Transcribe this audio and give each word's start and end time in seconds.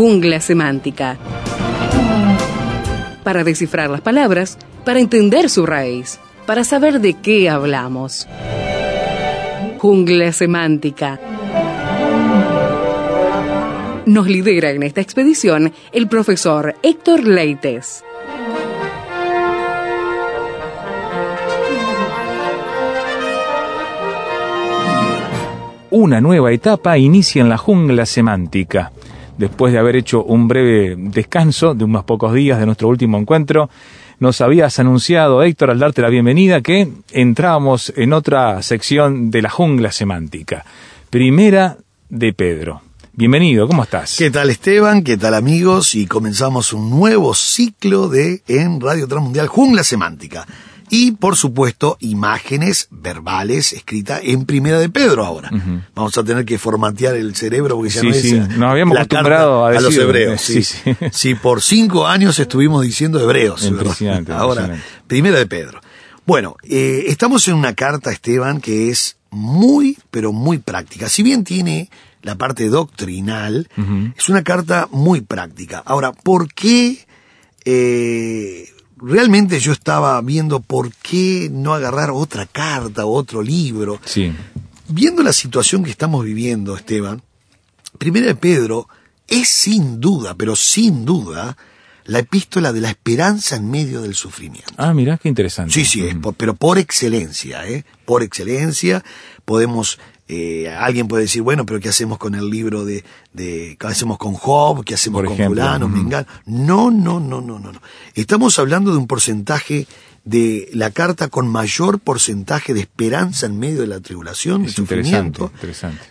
Jungla 0.00 0.40
semántica. 0.40 1.18
Para 3.22 3.44
descifrar 3.44 3.90
las 3.90 4.00
palabras, 4.00 4.56
para 4.82 4.98
entender 4.98 5.50
su 5.50 5.66
raíz, 5.66 6.18
para 6.46 6.64
saber 6.64 7.02
de 7.02 7.12
qué 7.20 7.50
hablamos. 7.50 8.26
Jungla 9.76 10.32
semántica. 10.32 11.20
Nos 14.06 14.26
lidera 14.26 14.70
en 14.70 14.84
esta 14.84 15.02
expedición 15.02 15.74
el 15.92 16.08
profesor 16.08 16.76
Héctor 16.82 17.24
Leites. 17.24 18.02
Una 25.90 26.22
nueva 26.22 26.52
etapa 26.52 26.96
inicia 26.96 27.42
en 27.42 27.50
la 27.50 27.58
jungla 27.58 28.06
semántica. 28.06 28.92
Después 29.40 29.72
de 29.72 29.78
haber 29.78 29.96
hecho 29.96 30.22
un 30.22 30.48
breve 30.48 30.96
descanso 30.98 31.72
de 31.72 31.84
unos 31.84 32.04
pocos 32.04 32.34
días 32.34 32.60
de 32.60 32.66
nuestro 32.66 32.88
último 32.88 33.16
encuentro, 33.16 33.70
nos 34.18 34.42
habías 34.42 34.78
anunciado, 34.78 35.42
Héctor, 35.42 35.70
al 35.70 35.78
darte 35.78 36.02
la 36.02 36.10
bienvenida, 36.10 36.60
que 36.60 36.92
entrábamos 37.10 37.90
en 37.96 38.12
otra 38.12 38.60
sección 38.60 39.30
de 39.30 39.40
la 39.40 39.48
jungla 39.48 39.92
semántica. 39.92 40.66
Primera 41.08 41.78
de 42.10 42.34
Pedro. 42.34 42.82
Bienvenido, 43.14 43.66
¿cómo 43.66 43.82
estás? 43.82 44.16
¿Qué 44.18 44.30
tal 44.30 44.50
Esteban? 44.50 45.02
¿Qué 45.02 45.16
tal 45.16 45.32
amigos? 45.32 45.94
Y 45.94 46.06
comenzamos 46.06 46.74
un 46.74 46.90
nuevo 46.90 47.32
ciclo 47.32 48.10
de 48.10 48.42
en 48.46 48.78
Radio 48.78 49.08
Transmundial 49.08 49.46
Jungla 49.46 49.84
Semántica. 49.84 50.46
Y 50.90 51.12
por 51.12 51.36
supuesto, 51.36 51.96
imágenes 52.00 52.88
verbales 52.90 53.72
escritas 53.72 54.20
en 54.24 54.44
primera 54.44 54.78
de 54.80 54.88
Pedro 54.88 55.24
ahora. 55.24 55.50
Vamos 55.94 56.18
a 56.18 56.24
tener 56.24 56.44
que 56.44 56.58
formatear 56.58 57.14
el 57.16 57.34
cerebro 57.36 57.76
porque 57.76 57.90
ya 57.90 58.00
Sí, 58.00 58.08
no 58.08 58.12
es 58.14 58.22
sí, 58.22 58.34
eh, 58.36 58.40
nos 58.58 58.70
habíamos 58.70 58.94
la 58.96 59.02
acostumbrado 59.02 59.62
carta 59.64 59.78
a 59.78 59.80
los 59.80 59.94
decir- 59.94 60.02
hebreos. 60.02 60.40
sí, 60.40 60.62
Sí, 60.64 60.80
sí. 60.84 60.96
Sí, 61.12 61.34
por 61.36 61.62
cinco 61.62 62.06
años 62.06 62.38
estuvimos 62.40 62.82
diciendo 62.82 63.20
hebreos. 63.20 63.64
Impresionante, 63.64 64.32
Ahora, 64.32 64.62
impresionante. 64.62 65.04
primera 65.06 65.38
de 65.38 65.46
Pedro. 65.46 65.80
Bueno, 66.26 66.56
eh, 66.64 67.04
estamos 67.06 67.46
en 67.48 67.54
una 67.54 67.74
carta, 67.74 68.10
Esteban, 68.12 68.60
que 68.60 68.90
es 68.90 69.16
muy, 69.30 69.96
pero 70.10 70.32
muy 70.32 70.58
práctica. 70.58 71.08
Si 71.08 71.22
bien 71.22 71.44
tiene 71.44 71.88
la 72.22 72.34
parte 72.36 72.68
doctrinal, 72.68 73.68
es 74.16 74.28
una 74.28 74.42
carta 74.42 74.88
muy 74.90 75.20
práctica. 75.22 75.82
Ahora, 75.86 76.12
¿por 76.12 76.52
qué? 76.52 77.06
eh, 77.64 78.68
realmente 79.00 79.58
yo 79.60 79.72
estaba 79.72 80.20
viendo 80.22 80.60
por 80.60 80.92
qué 80.94 81.48
no 81.52 81.74
agarrar 81.74 82.10
otra 82.10 82.46
carta 82.46 83.04
o 83.06 83.12
otro 83.14 83.42
libro. 83.42 84.00
Sí, 84.04 84.32
Viendo 84.92 85.22
la 85.22 85.32
situación 85.32 85.84
que 85.84 85.90
estamos 85.90 86.24
viviendo, 86.24 86.76
Esteban, 86.76 87.22
Primera 87.98 88.26
de 88.26 88.34
Pedro 88.34 88.88
es 89.28 89.48
sin 89.48 90.00
duda, 90.00 90.34
pero 90.34 90.56
sin 90.56 91.04
duda, 91.04 91.56
la 92.06 92.18
epístola 92.20 92.72
de 92.72 92.80
la 92.80 92.88
esperanza 92.90 93.54
en 93.56 93.70
medio 93.70 94.00
del 94.02 94.14
sufrimiento. 94.16 94.72
Ah, 94.76 94.92
mirá 94.92 95.16
qué 95.18 95.28
interesante. 95.28 95.72
Sí, 95.72 95.84
sí, 95.84 96.04
es 96.04 96.16
por- 96.16 96.34
pero 96.34 96.54
por 96.54 96.78
excelencia, 96.78 97.68
¿eh? 97.68 97.84
Por 98.04 98.22
excelencia, 98.24 99.04
podemos, 99.44 99.98
eh, 100.32 100.68
alguien 100.68 101.08
puede 101.08 101.24
decir, 101.24 101.42
bueno, 101.42 101.66
pero 101.66 101.80
¿qué 101.80 101.88
hacemos 101.88 102.16
con 102.16 102.36
el 102.36 102.48
libro 102.48 102.84
de, 102.84 103.02
de 103.32 103.76
qué 103.80 103.86
hacemos 103.88 104.16
con 104.16 104.34
Job? 104.34 104.84
¿Qué 104.84 104.94
hacemos 104.94 105.22
Por 105.22 105.36
con 105.36 105.36
fulano. 105.36 105.88
Mengano? 105.88 106.24
No, 106.46 106.92
no, 106.92 107.18
no, 107.18 107.40
no, 107.40 107.58
no, 107.58 107.72
no. 107.72 107.82
Estamos 108.14 108.56
hablando 108.60 108.92
de 108.92 108.98
un 108.98 109.08
porcentaje 109.08 109.88
de 110.24 110.68
la 110.72 110.92
carta 110.92 111.26
con 111.26 111.48
mayor 111.48 111.98
porcentaje 111.98 112.74
de 112.74 112.80
esperanza 112.80 113.46
en 113.46 113.58
medio 113.58 113.80
de 113.80 113.88
la 113.88 113.98
tribulación, 113.98 114.66
Es 114.66 114.78
interesante, 114.78 115.42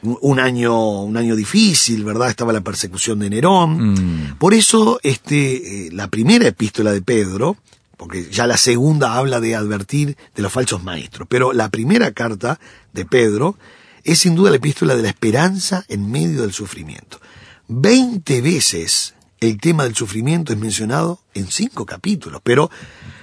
Un 0.02 0.40
año, 0.42 1.02
un 1.04 1.16
año 1.16 1.38
difícil, 1.38 2.04
¿verdad? 2.04 2.30
Estaba 2.30 2.52
la 2.52 2.60
persecución 2.60 3.20
de 3.20 3.30
Nerón. 3.30 3.94
Mm. 3.94 4.36
Por 4.38 4.54
eso, 4.54 5.00
este, 5.02 5.88
eh, 5.88 5.92
la 5.94 6.10
primera 6.10 6.46
epístola 6.46 6.92
de 6.92 7.02
Pedro, 7.02 7.56
porque 7.96 8.30
ya 8.30 8.48
la 8.48 8.58
segunda 8.58 9.16
habla 9.16 9.40
de 9.40 9.56
advertir 9.56 10.18
de 10.36 10.42
los 10.42 10.52
falsos 10.52 10.84
maestros, 10.84 11.26
pero 11.30 11.54
la 11.54 11.70
primera 11.70 12.12
carta 12.12 12.60
de 12.92 13.06
Pedro 13.06 13.56
es 14.04 14.20
sin 14.20 14.36
duda 14.36 14.50
la 14.50 14.58
epístola 14.58 14.96
de 14.96 15.04
la 15.04 15.10
esperanza 15.10 15.86
en 15.88 16.10
medio 16.10 16.42
del 16.42 16.54
sufrimiento. 16.54 17.20
Veinte 17.68 18.42
veces 18.42 19.14
el 19.40 19.60
tema 19.60 19.84
del 19.84 19.96
sufrimiento 19.96 20.54
es 20.54 20.60
mencionado 20.60 21.22
en 21.34 21.48
cinco 21.48 21.86
capítulos, 21.86 22.42
pero 22.44 22.70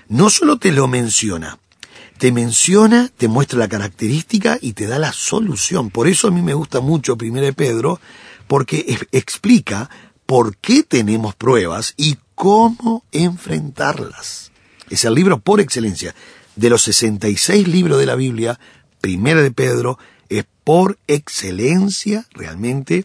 no 0.09 0.31
solo 0.31 0.59
te 0.59 0.73
lo 0.73 0.89
menciona, 0.89 1.59
te 2.19 2.33
menciona, 2.33 3.11
te 3.17 3.29
muestra 3.29 3.59
la 3.59 3.69
característica 3.69 4.59
y 4.61 4.73
te 4.73 4.87
da 4.87 4.99
la 4.99 5.13
solución. 5.13 5.91
Por 5.91 6.09
eso 6.09 6.29
a 6.29 6.31
mí 6.31 6.43
me 6.43 6.55
gusta 6.55 6.81
mucho 6.81 7.17
Primera 7.17 7.47
de 7.47 7.53
Pedro, 7.53 8.01
porque 8.47 8.99
explica 9.13 9.91
por 10.25 10.57
qué 10.57 10.83
tenemos 10.83 11.35
pruebas 11.35 11.95
y 11.97 12.17
cómo 12.35 13.05
enfrentarlas. 13.13 14.53
Es 14.89 15.05
el 15.05 15.15
libro 15.15 15.41
por 15.41 15.61
excelencia. 15.61 16.15
De 16.55 16.71
los 16.71 16.83
66 16.83 17.69
libros 17.69 17.99
de 17.99 18.07
la 18.07 18.15
Biblia, 18.15 18.59
Primera 19.03 19.43
de 19.43 19.51
Pedro 19.51 19.99
por 20.67 20.99
excelencia 21.07 22.27
realmente 22.33 23.05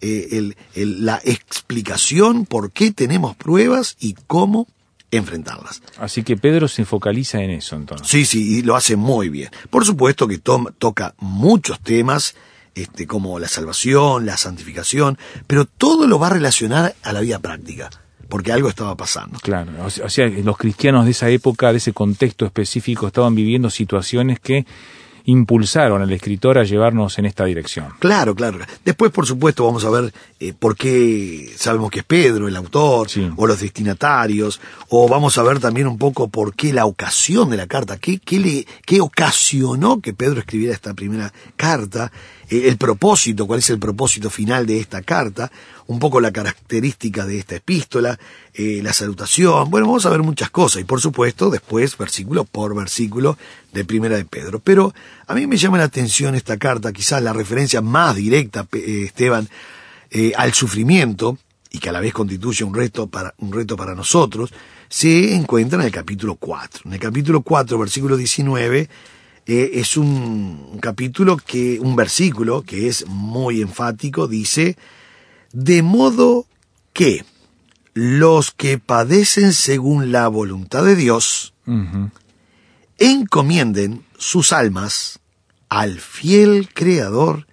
eh, 0.00 0.28
el- 0.32 0.56
el- 0.74 1.04
la 1.04 1.20
explicación 1.22 2.46
por 2.46 2.72
qué 2.72 2.90
tenemos 2.90 3.36
pruebas 3.36 3.96
y 4.00 4.14
cómo 4.26 4.66
enfrentarlas. 5.10 5.82
Así 5.98 6.22
que 6.24 6.36
Pedro 6.38 6.68
se 6.68 6.84
focaliza 6.86 7.40
en 7.42 7.50
eso 7.50 7.76
entonces. 7.76 8.08
Sí, 8.08 8.24
sí, 8.24 8.58
y 8.58 8.62
lo 8.62 8.74
hace 8.76 8.96
muy 8.96 9.28
bien. 9.28 9.50
Por 9.70 9.84
supuesto 9.84 10.26
que 10.26 10.38
tom- 10.38 10.68
toca 10.78 11.14
muchos 11.18 11.78
temas, 11.80 12.34
este, 12.74 13.06
como 13.06 13.38
la 13.38 13.46
salvación, 13.48 14.24
la 14.24 14.38
santificación, 14.38 15.18
pero 15.46 15.66
todo 15.66 16.06
lo 16.06 16.18
va 16.18 16.28
a 16.28 16.30
relacionar 16.30 16.94
a 17.02 17.12
la 17.12 17.20
vida 17.20 17.38
práctica, 17.40 17.90
porque 18.30 18.52
algo 18.52 18.70
estaba 18.70 18.96
pasando. 18.96 19.38
Claro, 19.40 19.70
o 19.84 19.90
sea, 20.08 20.26
los 20.28 20.56
cristianos 20.56 21.04
de 21.04 21.10
esa 21.10 21.28
época, 21.28 21.70
de 21.72 21.78
ese 21.78 21.92
contexto 21.92 22.46
específico, 22.46 23.06
estaban 23.06 23.34
viviendo 23.34 23.68
situaciones 23.68 24.40
que 24.40 24.64
impulsaron 25.24 26.02
al 26.02 26.12
escritor 26.12 26.58
a 26.58 26.64
llevarnos 26.64 27.18
en 27.18 27.26
esta 27.26 27.44
dirección. 27.44 27.86
Claro, 27.98 28.34
claro. 28.34 28.58
Después, 28.84 29.10
por 29.12 29.26
supuesto, 29.26 29.64
vamos 29.64 29.84
a 29.84 29.90
ver 29.90 30.12
eh, 30.40 30.52
por 30.58 30.76
qué 30.76 31.52
sabemos 31.56 31.90
que 31.90 32.00
es 32.00 32.04
Pedro 32.04 32.48
el 32.48 32.56
autor, 32.56 33.08
Sí. 33.08 33.30
o 33.36 33.46
los 33.46 33.60
destinatarios, 33.60 34.60
o 34.88 35.08
vamos 35.08 35.38
a 35.38 35.42
ver 35.42 35.60
también 35.60 35.86
un 35.86 35.98
poco 35.98 36.28
por 36.28 36.54
qué 36.54 36.72
la 36.72 36.86
ocasión 36.86 37.50
de 37.50 37.56
la 37.56 37.66
carta, 37.66 37.98
qué, 37.98 38.18
qué, 38.18 38.38
le, 38.38 38.66
qué 38.84 39.00
ocasionó 39.00 40.00
que 40.00 40.12
Pedro 40.12 40.40
escribiera 40.40 40.74
esta 40.74 40.94
primera 40.94 41.32
carta, 41.56 42.10
el 42.52 42.76
propósito, 42.76 43.46
cuál 43.46 43.60
es 43.60 43.70
el 43.70 43.78
propósito 43.78 44.30
final 44.30 44.66
de 44.66 44.78
esta 44.78 45.02
carta, 45.02 45.50
un 45.86 45.98
poco 45.98 46.20
la 46.20 46.32
característica 46.32 47.26
de 47.26 47.38
esta 47.38 47.56
epístola, 47.56 48.18
eh, 48.54 48.80
la 48.82 48.92
salutación, 48.92 49.70
bueno, 49.70 49.86
vamos 49.86 50.06
a 50.06 50.10
ver 50.10 50.22
muchas 50.22 50.50
cosas, 50.50 50.82
y 50.82 50.84
por 50.84 51.00
supuesto, 51.00 51.50
después, 51.50 51.96
versículo 51.96 52.44
por 52.44 52.74
versículo, 52.74 53.38
de 53.72 53.84
primera 53.84 54.16
de 54.16 54.24
Pedro. 54.24 54.60
Pero 54.60 54.94
a 55.26 55.34
mí 55.34 55.46
me 55.46 55.56
llama 55.56 55.78
la 55.78 55.84
atención 55.84 56.34
esta 56.34 56.56
carta, 56.58 56.92
quizás 56.92 57.22
la 57.22 57.32
referencia 57.32 57.80
más 57.80 58.16
directa, 58.16 58.66
eh, 58.72 59.04
Esteban, 59.06 59.48
eh, 60.10 60.32
al 60.36 60.52
sufrimiento, 60.52 61.38
y 61.70 61.78
que 61.78 61.88
a 61.88 61.92
la 61.92 62.00
vez 62.00 62.12
constituye 62.12 62.64
un 62.64 62.74
reto 62.74 63.06
para, 63.06 63.34
un 63.38 63.50
reto 63.52 63.76
para 63.76 63.94
nosotros, 63.94 64.52
se 64.90 65.34
encuentra 65.34 65.80
en 65.80 65.86
el 65.86 65.90
capítulo 65.90 66.34
4. 66.34 66.82
En 66.84 66.92
el 66.92 67.00
capítulo 67.00 67.40
4, 67.40 67.78
versículo 67.78 68.16
19, 68.18 68.90
eh, 69.46 69.70
es 69.74 69.96
un, 69.96 70.78
capítulo 70.80 71.36
que, 71.36 71.78
un 71.80 71.96
versículo 71.96 72.62
que 72.62 72.88
es 72.88 73.06
muy 73.06 73.60
enfático, 73.62 74.28
dice, 74.28 74.76
de 75.52 75.82
modo 75.82 76.46
que 76.92 77.24
los 77.94 78.52
que 78.52 78.78
padecen 78.78 79.52
según 79.52 80.12
la 80.12 80.28
voluntad 80.28 80.84
de 80.84 80.96
Dios, 80.96 81.54
encomienden 82.98 84.04
sus 84.16 84.52
almas 84.52 85.20
al 85.68 86.00
fiel 86.00 86.68
Creador 86.72 87.46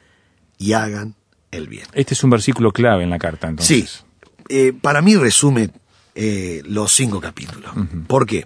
y 0.58 0.74
hagan 0.74 1.16
el 1.52 1.68
bien. 1.68 1.86
Este 1.94 2.14
es 2.14 2.24
un 2.24 2.30
versículo 2.30 2.72
clave 2.72 3.04
en 3.04 3.10
la 3.10 3.18
carta, 3.20 3.48
Sí, 3.60 3.76
entonces. 3.76 4.06
eh, 4.50 4.74
para 4.80 5.02
mí 5.02 5.16
resume 5.16 5.72
eh, 6.16 6.62
los 6.66 6.94
cinco 6.94 7.20
capítulos. 7.22 7.72
¿Por 8.08 8.26
qué? 8.26 8.46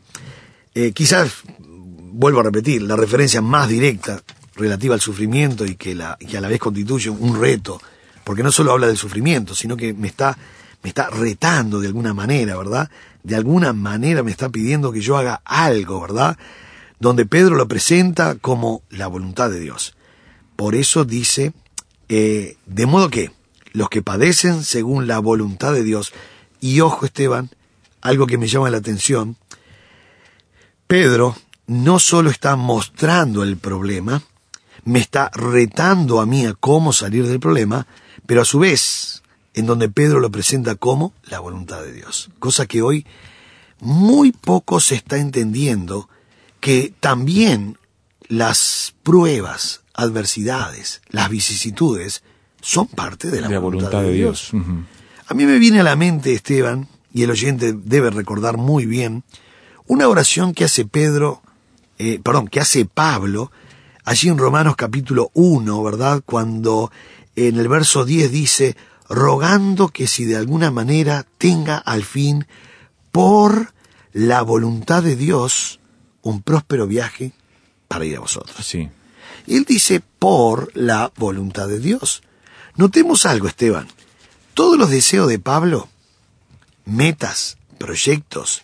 Eh, 0.75 0.91
quizás, 0.91 1.33
vuelvo 2.13 2.39
a 2.39 2.43
repetir, 2.43 2.81
la 2.83 2.95
referencia 2.95 3.41
más 3.41 3.67
directa 3.67 4.21
relativa 4.55 4.93
al 4.93 5.01
sufrimiento 5.01 5.65
y 5.65 5.75
que, 5.75 5.91
a 6.01 6.41
la 6.41 6.47
vez 6.47 6.59
constituye 6.59 7.09
un 7.09 7.39
reto 7.39 7.81
porque 8.23 8.43
no 8.43 8.51
solo 8.51 8.71
habla 8.71 8.87
del 8.87 8.97
sufrimiento, 8.97 9.53
sino 9.55 9.75
que 9.75 9.93
me 9.93 10.07
está, 10.07 10.37
me 10.81 10.89
está 10.89 11.09
retando 11.09 11.81
de 11.81 11.87
alguna 11.87 12.13
manera, 12.13 12.55
¿verdad? 12.55 12.89
De 13.23 13.35
alguna 13.35 13.73
manera 13.73 14.23
me 14.23 14.31
está 14.31 14.49
pidiendo 14.49 14.91
que 14.91 15.01
yo 15.01 15.17
haga 15.17 15.41
algo, 15.43 15.99
¿verdad? 15.99 16.37
Donde 16.99 17.25
Pedro 17.25 17.55
lo 17.55 17.67
presenta 17.67 18.35
como 18.35 18.81
la 18.89 19.07
voluntad 19.07 19.49
de 19.49 19.59
Dios. 19.59 19.95
Por 20.55 20.75
eso 20.75 21.03
dice, 21.03 21.51
eh, 22.07 22.55
de 22.65 22.85
modo 22.85 23.09
que 23.09 23.31
los 23.73 23.89
que 23.89 24.01
padecen 24.01 24.63
según 24.63 25.07
la 25.07 25.19
voluntad 25.19 25.73
de 25.73 25.83
Dios, 25.83 26.13
y 26.61 26.79
ojo 26.79 27.05
Esteban, 27.05 27.49
algo 28.01 28.27
que 28.27 28.37
me 28.37 28.47
llama 28.47 28.69
la 28.69 28.77
atención, 28.77 29.35
Pedro 30.87 31.35
no 31.67 31.99
solo 31.99 32.29
está 32.29 32.55
mostrando 32.55 33.43
el 33.43 33.57
problema, 33.57 34.21
me 34.85 34.99
está 34.99 35.29
retando 35.33 36.19
a 36.19 36.25
mí 36.25 36.45
a 36.45 36.53
cómo 36.53 36.93
salir 36.93 37.27
del 37.27 37.39
problema, 37.39 37.87
pero 38.25 38.41
a 38.41 38.45
su 38.45 38.59
vez, 38.59 39.23
en 39.53 39.65
donde 39.65 39.89
Pedro 39.89 40.19
lo 40.19 40.31
presenta 40.31 40.75
como 40.75 41.13
la 41.23 41.39
voluntad 41.39 41.81
de 41.81 41.93
Dios. 41.93 42.29
Cosa 42.39 42.65
que 42.65 42.81
hoy 42.81 43.05
muy 43.79 44.31
poco 44.31 44.79
se 44.79 44.95
está 44.95 45.17
entendiendo 45.17 46.09
que 46.59 46.93
también 46.99 47.77
las 48.27 48.95
pruebas, 49.03 49.81
adversidades, 49.93 51.01
las 51.09 51.29
vicisitudes, 51.29 52.23
son 52.61 52.87
parte 52.87 53.29
de 53.29 53.41
la, 53.41 53.59
voluntad, 53.59 54.01
de 54.01 54.13
Dios. 54.13 54.51
A 55.27 55.33
mí 55.33 55.45
me 55.45 55.59
viene 55.59 55.81
a 55.81 55.83
la 55.83 55.97
mente, 55.97 56.33
Esteban, 56.33 56.87
y 57.13 57.23
el 57.23 57.31
oyente 57.31 57.73
debe 57.73 58.09
recordar 58.09 58.57
muy 58.57 58.85
bien, 58.85 59.23
una 59.85 60.07
oración 60.07 60.53
que 60.53 60.63
hace 60.63 60.85
Pedro, 60.85 61.42
eh, 62.03 62.19
perdón, 62.21 62.49
que 62.49 62.59
hace 62.59 62.85
Pablo, 62.85 63.51
allí 64.03 64.27
en 64.27 64.37
Romanos 64.37 64.75
capítulo 64.75 65.31
1, 65.33 65.83
¿verdad? 65.83 66.21
Cuando 66.25 66.91
en 67.35 67.57
el 67.57 67.67
verso 67.69 68.03
10 68.03 68.31
dice, 68.31 68.75
rogando 69.07 69.87
que 69.87 70.07
si 70.07 70.25
de 70.25 70.35
alguna 70.35 70.69
manera 70.69 71.25
tenga 71.37 71.77
al 71.77 72.03
fin, 72.03 72.45
por 73.13 73.73
la 74.11 74.41
voluntad 74.41 75.01
de 75.01 75.15
Dios, 75.15 75.79
un 76.21 76.41
próspero 76.41 76.87
viaje 76.87 77.31
para 77.87 78.05
ir 78.05 78.17
a 78.17 78.21
vosotros. 78.21 78.65
Sí. 78.65 78.89
Él 79.47 79.65
dice 79.65 80.01
por 80.19 80.71
la 80.75 81.11
voluntad 81.15 81.67
de 81.67 81.79
Dios. 81.79 82.21
Notemos 82.75 83.25
algo, 83.25 83.47
Esteban. 83.47 83.87
Todos 84.53 84.77
los 84.77 84.89
deseos 84.89 85.27
de 85.29 85.39
Pablo, 85.39 85.89
metas, 86.85 87.57
proyectos, 87.77 88.63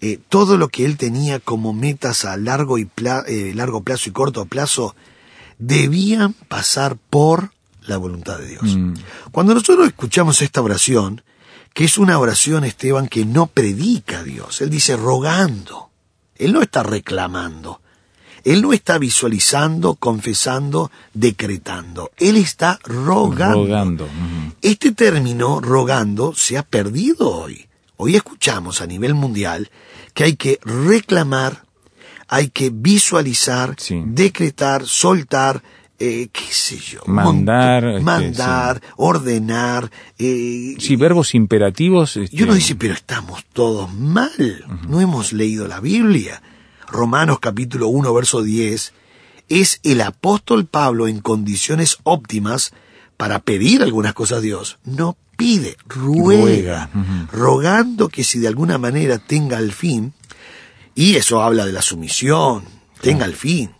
eh, 0.00 0.18
todo 0.28 0.56
lo 0.56 0.68
que 0.68 0.84
él 0.84 0.96
tenía 0.96 1.40
como 1.40 1.72
metas 1.72 2.24
a 2.24 2.36
largo, 2.36 2.78
y 2.78 2.88
eh, 3.26 3.52
largo 3.54 3.82
plazo 3.82 4.08
y 4.08 4.12
corto 4.12 4.46
plazo, 4.46 4.94
debían 5.58 6.32
pasar 6.32 6.96
por 6.96 7.52
la 7.86 7.98
voluntad 7.98 8.38
de 8.38 8.48
Dios. 8.48 8.76
Mm. 8.76 8.94
Cuando 9.30 9.54
nosotros 9.54 9.86
escuchamos 9.86 10.40
esta 10.42 10.62
oración, 10.62 11.22
que 11.74 11.84
es 11.84 11.98
una 11.98 12.18
oración, 12.18 12.64
Esteban, 12.64 13.08
que 13.08 13.24
no 13.24 13.46
predica 13.46 14.20
a 14.20 14.22
Dios, 14.24 14.60
él 14.60 14.70
dice 14.70 14.96
rogando, 14.96 15.90
él 16.36 16.52
no 16.52 16.62
está 16.62 16.82
reclamando, 16.82 17.80
él 18.44 18.62
no 18.62 18.72
está 18.72 18.96
visualizando, 18.98 19.96
confesando, 19.96 20.90
decretando. 21.12 22.10
Él 22.16 22.36
está 22.36 22.78
rogando. 22.84 23.66
Rogando. 23.66 24.08
Este 24.62 24.92
término, 24.92 25.60
rogando, 25.60 26.34
se 26.34 26.56
ha 26.56 26.62
perdido 26.62 27.30
hoy. 27.30 27.66
Hoy 27.96 28.16
escuchamos 28.16 28.80
a 28.80 28.86
nivel 28.86 29.12
mundial 29.12 29.70
que 30.12 30.24
hay 30.24 30.36
que 30.36 30.58
reclamar, 30.64 31.64
hay 32.28 32.48
que 32.50 32.70
visualizar, 32.72 33.74
Sí. 33.78 34.02
decretar, 34.06 34.86
soltar, 34.86 35.62
eh, 35.98 36.28
qué 36.32 36.44
sé 36.50 36.78
yo. 36.78 37.00
Mandar, 37.06 37.84
este, 37.84 38.00
mandar, 38.02 38.80
ordenar. 38.96 39.90
eh, 40.18 40.74
Sí, 40.78 40.96
verbos 40.96 41.34
imperativos. 41.34 42.16
este, 42.16 42.36
y 42.36 42.42
uno 42.42 42.54
dice, 42.54 42.74
pero 42.74 42.94
estamos 42.94 43.44
todos 43.52 43.92
mal. 43.92 44.64
No 44.88 45.00
hemos 45.00 45.32
leído 45.32 45.66
la 45.68 45.80
Biblia. 45.80 46.42
Romanos 46.88 47.38
capítulo 47.40 47.88
1, 47.88 48.12
verso 48.14 48.42
10, 48.42 48.92
es 49.48 49.80
el 49.82 50.00
apóstol 50.00 50.66
Pablo 50.66 51.06
en 51.08 51.20
condiciones 51.20 51.98
óptimas 52.04 52.72
para 53.20 53.38
pedir 53.40 53.82
algunas 53.82 54.14
cosas 54.14 54.38
a 54.38 54.40
Dios. 54.40 54.78
No 54.82 55.14
pide, 55.36 55.76
ruega, 55.86 56.88
rogando 57.30 58.08
que 58.08 58.24
si 58.24 58.38
de 58.38 58.48
alguna 58.48 58.78
manera 58.78 59.18
tenga 59.18 59.58
el 59.58 59.72
fin, 59.72 60.14
y 60.94 61.16
eso 61.16 61.42
habla 61.42 61.66
de 61.66 61.72
la 61.72 61.82
sumisión, 61.82 62.64
tenga 63.02 63.26
el 63.26 63.34
fin, 63.36 63.72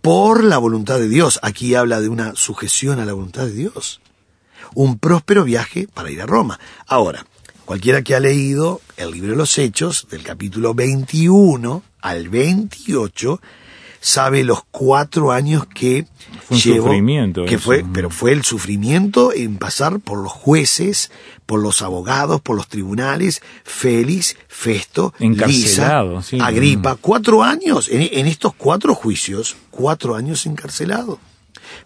por 0.00 0.42
la 0.42 0.56
voluntad 0.56 0.98
de 0.98 1.08
Dios. 1.08 1.38
Aquí 1.42 1.74
habla 1.74 2.00
de 2.00 2.08
una 2.08 2.34
sujeción 2.34 2.98
a 2.98 3.04
la 3.04 3.12
voluntad 3.12 3.44
de 3.44 3.52
Dios 3.52 4.00
un 4.74 4.98
próspero 4.98 5.44
viaje 5.44 5.88
para 5.92 6.10
ir 6.10 6.20
a 6.22 6.26
Roma. 6.26 6.58
Ahora, 6.86 7.26
cualquiera 7.64 8.02
que 8.02 8.14
ha 8.14 8.20
leído 8.20 8.80
el 8.96 9.10
libro 9.10 9.32
de 9.32 9.36
los 9.36 9.58
Hechos, 9.58 10.06
del 10.10 10.22
capítulo 10.22 10.74
21 10.74 11.82
al 12.00 12.28
28, 12.28 13.40
sabe 14.00 14.44
los 14.44 14.62
cuatro 14.70 15.32
años 15.32 15.66
que 15.66 16.06
Fue 16.46 16.56
un 16.56 16.62
llevó, 16.62 16.86
sufrimiento 16.86 17.44
que 17.44 17.56
eso. 17.56 17.64
fue, 17.64 17.84
pero 17.92 18.10
fue 18.10 18.32
el 18.32 18.44
sufrimiento 18.44 19.32
en 19.32 19.56
pasar 19.58 20.00
por 20.00 20.22
los 20.22 20.32
jueces, 20.32 21.10
por 21.46 21.60
los 21.60 21.82
abogados, 21.82 22.40
por 22.40 22.56
los 22.56 22.68
tribunales, 22.68 23.42
Félix, 23.64 24.36
Festo, 24.48 25.14
Lisa, 25.18 26.02
sí. 26.22 26.38
Agripa, 26.40 26.96
cuatro 26.96 27.42
años, 27.42 27.88
en, 27.88 28.08
en 28.12 28.26
estos 28.26 28.54
cuatro 28.54 28.94
juicios, 28.94 29.56
cuatro 29.70 30.14
años 30.14 30.46
encarcelado. 30.46 31.18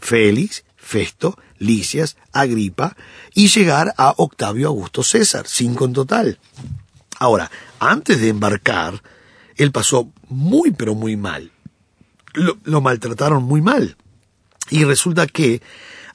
Félix, 0.00 0.65
Festo, 0.76 1.38
Licias, 1.58 2.17
Agripa, 2.32 2.97
y 3.35 3.49
llegar 3.49 3.94
a 3.97 4.15
Octavio 4.17 4.69
Augusto 4.69 5.03
César, 5.03 5.44
cinco 5.47 5.85
en 5.85 5.93
total. 5.93 6.38
Ahora, 7.19 7.50
antes 7.79 8.20
de 8.20 8.29
embarcar, 8.29 9.03
él 9.56 9.70
pasó 9.70 10.11
muy 10.29 10.73
pero 10.73 10.94
muy 10.94 11.17
mal. 11.17 11.53
Lo, 12.34 12.81
maltrataron 12.81 13.43
muy 13.43 13.61
mal. 13.61 13.96
Y 14.70 14.84
resulta 14.84 15.26
que 15.26 15.61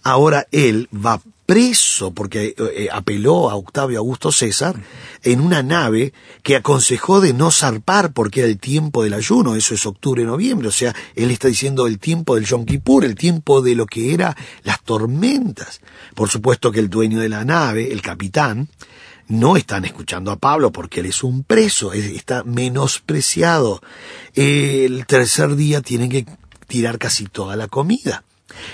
ahora 0.04 0.48
él 0.52 0.90
va 0.94 1.22
preso 1.46 2.12
porque 2.12 2.56
eh, 2.58 2.90
apeló 2.92 3.50
a 3.50 3.56
Octavio 3.56 4.00
Augusto 4.00 4.34
César 4.34 4.76
en 5.24 5.40
una 5.40 5.64
nave 5.64 6.12
que 6.44 6.58
aconsejó 6.58 7.22
de 7.22 7.34
no 7.34 7.52
zarpar 7.52 8.12
porque 8.12 8.42
era 8.42 8.50
el 8.50 8.60
tiempo 8.60 9.04
del 9.04 9.14
ayuno, 9.14 9.56
eso 9.56 9.74
es 9.74 9.86
octubre-noviembre, 9.86 10.68
o 10.68 10.72
sea, 10.72 10.94
él 11.16 11.32
está 11.32 11.48
diciendo 11.48 11.88
el 11.88 12.00
tiempo 12.00 12.36
del 12.36 12.46
Yom 12.46 12.66
Kippur, 12.66 13.06
el 13.06 13.16
tiempo 13.16 13.62
de 13.62 13.76
lo 13.76 13.86
que 13.86 14.14
era 14.14 14.36
las 14.64 14.84
tormentas. 14.84 15.80
Por 16.16 16.30
supuesto 16.30 16.72
que 16.72 16.82
el 16.82 16.90
dueño 16.90 17.20
de 17.20 17.30
la 17.30 17.46
nave, 17.46 17.94
el 17.94 18.02
capitán, 18.02 18.68
no 19.28 19.58
están 19.58 19.86
escuchando 19.86 20.32
a 20.32 20.38
Pablo 20.38 20.72
porque 20.72 21.02
él 21.02 21.08
es 21.08 21.24
un 21.24 21.44
preso, 21.44 21.94
es- 21.94 22.06
está 22.06 22.44
menospreciado. 22.44 23.82
El 24.34 25.06
tercer 25.06 25.56
día 25.56 25.82
tienen 25.82 26.10
que 26.10 26.26
tirar 26.68 26.98
casi 26.98 27.26
toda 27.26 27.56
la 27.56 27.68
comida. 27.68 28.24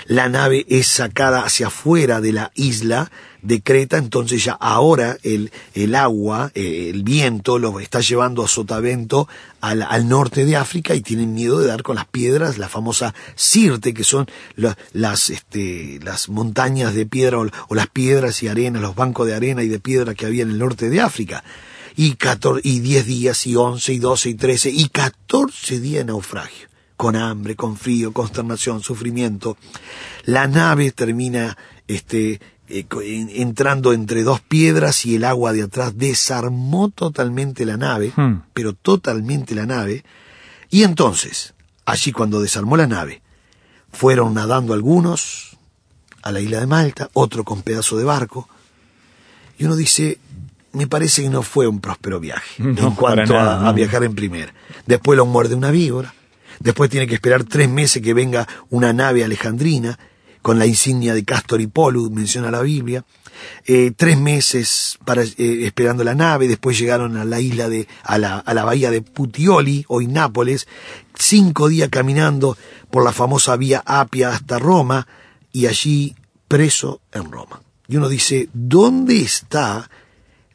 La 0.06 0.28
nave 0.28 0.64
es 0.68 0.86
sacada 0.86 1.44
hacia 1.44 1.68
afuera 1.68 2.20
de 2.20 2.32
la 2.32 2.50
isla 2.54 3.10
de 3.42 3.60
Creta, 3.60 3.98
entonces 3.98 4.42
ya 4.42 4.52
ahora 4.52 5.18
el, 5.22 5.52
el 5.74 5.94
agua, 5.94 6.50
eh, 6.54 6.88
el 6.88 7.02
viento 7.02 7.58
lo 7.58 7.78
está 7.78 8.00
llevando 8.00 8.42
a 8.42 8.48
sotavento 8.48 9.28
al, 9.60 10.08
norte 10.08 10.46
de 10.46 10.56
África 10.56 10.94
y 10.94 11.02
tienen 11.02 11.34
miedo 11.34 11.60
de 11.60 11.66
dar 11.66 11.82
con 11.82 11.96
las 11.96 12.06
piedras, 12.06 12.56
la 12.56 12.70
famosa 12.70 13.14
Sirte, 13.34 13.92
que 13.92 14.02
son 14.04 14.26
la- 14.56 14.78
las, 14.94 15.28
este, 15.28 16.00
las 16.02 16.30
montañas 16.30 16.94
de 16.94 17.04
piedra 17.04 17.38
o, 17.38 17.74
las 17.74 17.86
piedras 17.88 18.42
y 18.42 18.48
arena, 18.48 18.80
los 18.80 18.94
bancos 18.94 19.26
de 19.26 19.34
arena 19.34 19.62
y 19.62 19.68
de 19.68 19.78
piedra 19.78 20.14
que 20.14 20.24
había 20.24 20.42
en 20.42 20.50
el 20.50 20.58
norte 20.58 20.88
de 20.88 21.00
África. 21.02 21.44
Y, 21.96 22.14
14, 22.14 22.60
y 22.66 22.80
10 22.80 23.06
días, 23.06 23.46
y 23.46 23.56
11, 23.56 23.92
y 23.92 23.98
12, 23.98 24.30
y 24.30 24.34
13, 24.34 24.70
y 24.70 24.88
14 24.88 25.80
días 25.80 26.00
de 26.00 26.12
naufragio 26.12 26.68
con 27.04 27.16
hambre, 27.16 27.54
con 27.54 27.76
frío, 27.76 28.14
consternación, 28.14 28.80
sufrimiento. 28.82 29.58
La 30.24 30.46
nave 30.48 30.90
termina 30.90 31.54
este, 31.86 32.40
eh, 32.70 32.86
entrando 33.34 33.92
entre 33.92 34.22
dos 34.22 34.40
piedras 34.40 35.04
y 35.04 35.16
el 35.16 35.24
agua 35.24 35.52
de 35.52 35.64
atrás 35.64 35.98
desarmó 35.98 36.88
totalmente 36.88 37.66
la 37.66 37.76
nave, 37.76 38.14
Hmm. 38.16 38.36
pero 38.54 38.72
totalmente 38.72 39.54
la 39.54 39.66
nave. 39.66 40.02
Y 40.70 40.84
entonces, 40.84 41.52
allí 41.84 42.10
cuando 42.10 42.40
desarmó 42.40 42.78
la 42.78 42.86
nave, 42.86 43.20
fueron 43.92 44.32
nadando 44.32 44.72
algunos 44.72 45.58
a 46.22 46.32
la 46.32 46.40
isla 46.40 46.58
de 46.60 46.66
Malta, 46.66 47.10
otro 47.12 47.44
con 47.44 47.60
pedazo 47.60 47.98
de 47.98 48.04
barco, 48.04 48.48
y 49.58 49.66
uno 49.66 49.76
dice, 49.76 50.18
me 50.72 50.86
parece 50.86 51.20
que 51.22 51.28
no 51.28 51.42
fue 51.42 51.66
un 51.68 51.80
próspero 51.80 52.18
viaje 52.18 52.62
No, 52.62 52.88
en 52.88 52.94
cuanto 52.94 53.34
nada, 53.34 53.60
a, 53.60 53.68
a 53.68 53.72
viajar 53.74 54.04
en 54.04 54.14
primera. 54.14 54.54
Después 54.86 55.18
lo 55.18 55.26
muerde 55.26 55.54
una 55.54 55.70
víbora, 55.70 56.14
después 56.60 56.90
tiene 56.90 57.06
que 57.06 57.14
esperar 57.14 57.44
tres 57.44 57.68
meses 57.68 58.02
que 58.02 58.14
venga 58.14 58.46
una 58.70 58.92
nave 58.92 59.24
alejandrina 59.24 59.98
con 60.42 60.58
la 60.58 60.66
insignia 60.66 61.14
de 61.14 61.24
Castor 61.24 61.62
y 61.62 61.66
Polus, 61.66 62.10
menciona 62.10 62.50
la 62.50 62.60
Biblia. 62.60 63.04
Eh, 63.66 63.92
tres 63.96 64.18
meses 64.18 64.98
para, 65.04 65.22
eh, 65.22 65.64
esperando 65.64 66.04
la 66.04 66.14
nave, 66.14 66.48
después 66.48 66.78
llegaron 66.78 67.16
a 67.16 67.24
la 67.24 67.40
isla 67.40 67.68
de, 67.68 67.88
a 68.02 68.18
la, 68.18 68.38
a 68.38 68.54
la 68.54 68.64
bahía 68.64 68.90
de 68.90 69.00
Puteoli, 69.00 69.86
hoy 69.88 70.06
Nápoles, 70.06 70.68
cinco 71.18 71.68
días 71.68 71.88
caminando 71.88 72.58
por 72.90 73.04
la 73.04 73.12
famosa 73.12 73.56
vía 73.56 73.82
Apia 73.86 74.30
hasta 74.30 74.58
Roma, 74.58 75.08
y 75.50 75.66
allí 75.66 76.14
preso 76.46 77.00
en 77.12 77.32
Roma. 77.32 77.62
y 77.88 77.96
uno 77.96 78.08
dice, 78.08 78.48
¿dónde 78.52 79.22
está 79.22 79.88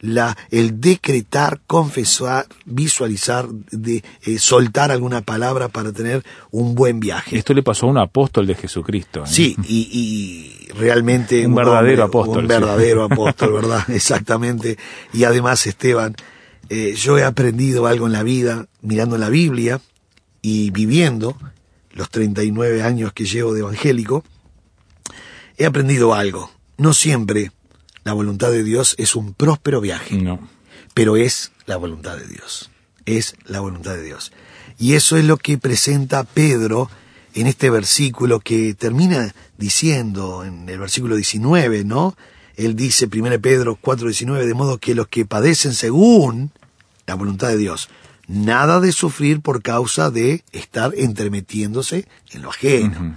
la, 0.00 0.36
el 0.50 0.80
decretar, 0.80 1.60
confesar, 1.66 2.46
visualizar, 2.64 3.48
de, 3.70 4.02
eh, 4.22 4.38
soltar 4.38 4.90
alguna 4.90 5.20
palabra 5.20 5.68
para 5.68 5.92
tener 5.92 6.24
un 6.50 6.74
buen 6.74 7.00
viaje? 7.00 7.36
Esto 7.36 7.54
le 7.54 7.62
pasó 7.62 7.86
a 7.86 7.90
un 7.90 7.98
apóstol 7.98 8.46
de 8.46 8.54
Jesucristo. 8.54 9.20
¿eh? 9.20 9.26
Sí, 9.26 9.56
y, 9.68 9.88
y 9.92 10.72
realmente... 10.72 11.46
Un 11.46 11.54
verdadero 11.54 12.04
apóstol, 12.04 12.42
Un 12.42 12.48
verdadero 12.48 13.04
apóstol, 13.10 13.52
¿verdad? 13.52 13.88
Exactamente. 13.90 14.78
Y 15.12 15.24
además, 15.24 15.66
Esteban, 15.66 16.16
eh, 16.68 16.94
yo 16.96 17.18
he 17.18 17.24
aprendido 17.24 17.86
algo 17.86 18.06
en 18.06 18.12
la 18.12 18.22
vida, 18.22 18.66
mirando 18.80 19.18
la 19.18 19.28
Biblia 19.28 19.80
y 20.42 20.70
viviendo 20.70 21.36
los 21.92 22.08
39 22.10 22.82
años 22.82 23.12
que 23.12 23.24
llevo 23.24 23.52
de 23.52 23.60
evangélico, 23.60 24.24
he 25.58 25.66
aprendido 25.66 26.14
algo. 26.14 26.50
No 26.78 26.94
siempre 26.94 27.52
la 28.10 28.14
voluntad 28.14 28.50
de 28.50 28.64
Dios 28.64 28.96
es 28.98 29.14
un 29.14 29.34
próspero 29.34 29.80
viaje, 29.80 30.16
No. 30.16 30.40
pero 30.94 31.16
es 31.16 31.52
la 31.66 31.76
voluntad 31.76 32.16
de 32.16 32.26
Dios. 32.26 32.68
Es 33.06 33.36
la 33.44 33.60
voluntad 33.60 33.92
de 33.94 34.02
Dios. 34.02 34.32
Y 34.80 34.94
eso 34.94 35.16
es 35.16 35.24
lo 35.24 35.36
que 35.36 35.58
presenta 35.58 36.24
Pedro 36.24 36.90
en 37.34 37.46
este 37.46 37.70
versículo 37.70 38.40
que 38.40 38.74
termina 38.74 39.32
diciendo 39.58 40.42
en 40.44 40.68
el 40.68 40.80
versículo 40.80 41.14
19, 41.14 41.84
¿no? 41.84 42.16
Él 42.56 42.74
dice, 42.74 43.06
1 43.06 43.38
Pedro 43.40 43.78
4:19, 43.80 44.44
de 44.44 44.54
modo 44.54 44.78
que 44.78 44.96
los 44.96 45.06
que 45.06 45.24
padecen 45.24 45.72
según 45.72 46.50
la 47.06 47.14
voluntad 47.14 47.46
de 47.46 47.58
Dios, 47.58 47.90
nada 48.26 48.80
de 48.80 48.90
sufrir 48.90 49.40
por 49.40 49.62
causa 49.62 50.10
de 50.10 50.42
estar 50.50 50.92
entremetiéndose 50.96 52.08
en 52.32 52.42
lo 52.42 52.50
ajeno 52.50 53.14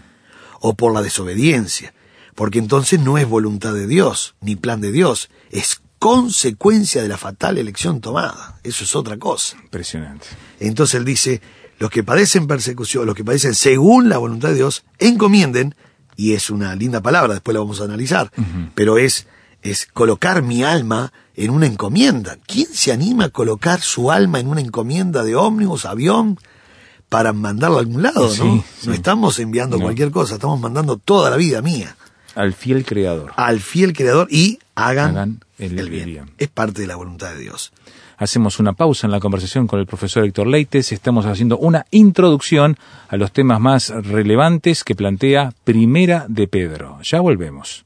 o 0.60 0.76
por 0.76 0.94
la 0.94 1.02
desobediencia, 1.02 1.96
porque 2.36 2.60
entonces 2.60 3.00
no 3.00 3.18
es 3.18 3.28
voluntad 3.28 3.74
de 3.74 3.88
Dios, 3.88 4.36
ni 4.42 4.56
plan 4.56 4.82
de 4.82 4.92
Dios, 4.92 5.30
es 5.52 5.82
consecuencia 6.00 7.02
de 7.02 7.08
la 7.08 7.18
fatal 7.18 7.58
elección 7.58 8.02
tomada. 8.02 8.60
Eso 8.64 8.84
es 8.84 8.96
otra 8.96 9.18
cosa. 9.18 9.58
Impresionante. 9.64 10.28
Entonces 10.60 10.96
él 10.96 11.06
dice, 11.06 11.42
los 11.80 11.90
que 11.90 12.04
padecen 12.04 12.48
persecución, 12.48 13.06
los 13.06 13.16
que 13.16 13.24
padecen 13.24 13.56
según 13.56 14.10
la 14.10 14.18
voluntad 14.18 14.50
de 14.50 14.56
Dios, 14.56 14.84
encomienden, 15.00 15.76
y 16.16 16.34
es 16.34 16.50
una 16.50 16.76
linda 16.76 17.02
palabra, 17.02 17.34
después 17.34 17.54
la 17.54 17.62
vamos 17.62 17.82
a 17.82 17.86
analizar, 17.86 18.32
pero 18.76 18.98
es, 18.98 19.28
es 19.62 19.86
colocar 19.86 20.44
mi 20.44 20.64
alma 20.64 21.12
en 21.36 21.50
una 21.50 21.66
encomienda. 21.66 22.38
¿Quién 22.46 22.68
se 22.74 22.92
anima 22.92 23.26
a 23.26 23.30
colocar 23.30 23.82
su 23.82 24.12
alma 24.12 24.40
en 24.40 24.48
una 24.48 24.62
encomienda 24.62 25.24
de 25.24 25.36
ómnibus, 25.36 25.86
avión, 25.86 26.38
para 27.10 27.32
mandarlo 27.34 27.78
a 27.78 27.80
algún 27.80 28.02
lado, 28.04 28.30
Sí, 28.30 28.42
no? 28.44 28.64
sí. 28.80 28.88
No 28.88 28.94
estamos 28.94 29.40
enviando 29.40 29.78
No. 29.78 29.84
cualquier 29.84 30.12
cosa, 30.12 30.36
estamos 30.36 30.60
mandando 30.60 30.98
toda 30.98 31.30
la 31.30 31.38
vida 31.38 31.62
mía 31.62 31.96
Al 32.36 32.54
fiel 32.54 32.86
creador. 32.86 33.32
al 33.36 33.60
fiel 33.60 33.94
creador 33.94 34.28
y 34.32 34.60
hagan, 34.76 35.12
Hagan 35.12 35.40
el- 35.60 35.78
el, 35.80 35.90
bien. 35.90 36.06
bien. 36.06 36.32
Es 36.38 36.48
parte 36.50 36.82
de 36.82 36.88
la 36.88 36.96
voluntad 36.96 37.34
de 37.34 37.40
Dios. 37.40 37.72
Hacemos 38.18 38.60
una 38.60 38.74
pausa 38.74 39.08
en 39.08 39.12
la 39.12 39.20
conversación 39.20 39.68
con 39.68 39.80
el 39.80 39.86
profesor 39.86 40.24
Héctor 40.24 40.48
Leites. 40.48 40.92
Estamos 40.92 41.26
haciendo 41.26 41.58
una 41.58 41.86
introducción 41.92 42.78
a 43.10 43.18
los 43.18 43.32
temas 43.32 43.60
más 43.60 43.90
relevantes 43.90 44.84
que 44.84 44.96
plantea 44.96 45.54
Primera 45.64 46.26
de 46.30 46.48
Pedro. 46.48 47.00
Ya 47.04 47.20
volvemos. 47.20 47.86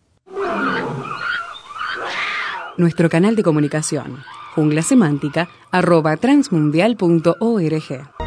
Nuestro 2.77 3.09
canal 3.09 3.35
de 3.35 3.41
comunicación, 3.43 4.23
jungla 4.53 4.83
semántica, 4.83 5.49
arroba 5.71 6.15
transmundial.org. 6.17 8.26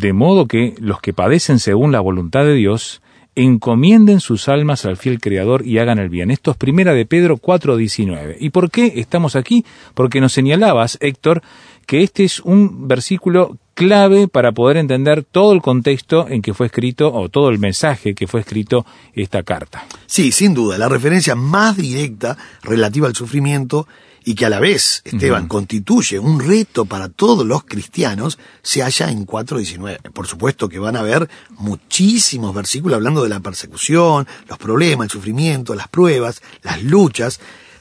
De 0.00 0.14
modo 0.14 0.46
que 0.46 0.74
los 0.78 0.98
que 1.02 1.12
padecen 1.12 1.58
según 1.58 1.92
la 1.92 2.00
voluntad 2.00 2.44
de 2.44 2.54
Dios 2.54 3.02
encomienden 3.34 4.20
sus 4.20 4.48
almas 4.48 4.86
al 4.86 4.96
fiel 4.96 5.20
Creador 5.20 5.66
y 5.66 5.76
hagan 5.76 5.98
el 5.98 6.08
bien. 6.08 6.30
Esto 6.30 6.52
es 6.52 6.56
primera 6.56 6.94
de 6.94 7.04
Pedro 7.04 7.36
4:19. 7.36 8.38
¿Y 8.40 8.48
por 8.48 8.70
qué 8.70 8.94
estamos 8.96 9.36
aquí? 9.36 9.62
Porque 9.92 10.22
nos 10.22 10.32
señalabas, 10.32 10.96
Héctor, 11.02 11.42
que 11.84 12.02
este 12.02 12.24
es 12.24 12.40
un 12.40 12.88
versículo 12.88 13.58
clave 13.74 14.26
para 14.26 14.52
poder 14.52 14.78
entender 14.78 15.22
todo 15.22 15.52
el 15.52 15.60
contexto 15.60 16.26
en 16.30 16.40
que 16.40 16.54
fue 16.54 16.68
escrito 16.68 17.12
o 17.12 17.28
todo 17.28 17.50
el 17.50 17.58
mensaje 17.58 18.14
que 18.14 18.26
fue 18.26 18.40
escrito 18.40 18.86
esta 19.12 19.42
carta. 19.42 19.84
Sí, 20.06 20.32
sin 20.32 20.54
duda, 20.54 20.78
la 20.78 20.88
referencia 20.88 21.34
más 21.34 21.76
directa 21.76 22.38
relativa 22.62 23.06
al 23.06 23.14
sufrimiento 23.14 23.86
y 24.24 24.34
que 24.34 24.46
a 24.46 24.50
la 24.50 24.60
vez, 24.60 25.02
Esteban, 25.04 25.48
constituye 25.48 26.18
un 26.18 26.40
reto 26.40 26.84
para 26.84 27.08
todos 27.08 27.46
los 27.46 27.64
cristianos, 27.64 28.38
se 28.62 28.82
halla 28.82 29.10
en 29.10 29.26
4.19. 29.26 30.12
Por 30.12 30.26
supuesto 30.26 30.68
que 30.68 30.78
van 30.78 30.96
a 30.96 31.00
haber 31.00 31.28
muchísimos 31.50 32.54
versículos 32.54 32.96
hablando 32.96 33.22
de 33.22 33.28
la 33.30 33.40
persecución, 33.40 34.26
los 34.48 34.58
problemas, 34.58 35.06
el 35.06 35.10
sufrimiento, 35.10 35.74
las 35.74 35.88
pruebas, 35.88 36.42
las 36.62 36.82
luchas, 36.82 37.40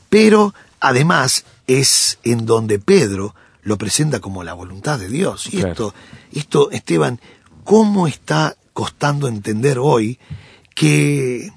pero 0.10 0.54
además 0.80 1.46
es 1.68 2.20
en 2.24 2.46
donde 2.46 2.80
Pedro 2.80 3.36
lo 3.62 3.78
presenta 3.78 4.20
como 4.20 4.44
la 4.44 4.54
voluntad 4.54 4.98
de 4.98 5.10
Dios. 5.10 5.48
Y 5.48 5.58
Claro. 5.58 5.70
esto, 5.72 5.94
esto, 6.32 6.72
Esteban, 6.72 7.20
¿cómo 7.64 8.08
está 8.08 8.56
costando 8.74 9.28
entender 9.28 9.78
hoy 9.78 10.18
que 10.74 11.52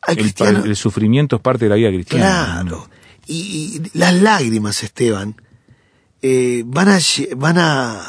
al 0.00 0.18
El, 0.18 0.66
el 0.66 0.76
sufrimiento 0.76 1.36
es 1.36 1.42
parte 1.42 1.66
de 1.66 1.68
la 1.68 1.76
vida 1.76 1.90
cristiana. 1.90 2.60
Claro. 2.62 2.88
Y, 3.26 3.80
y 3.94 3.98
las 3.98 4.14
lágrimas, 4.14 4.82
Esteban, 4.82 5.36
eh, 6.22 6.62
van, 6.66 6.88
a, 6.88 6.98
van, 7.36 7.58
a, 7.58 8.02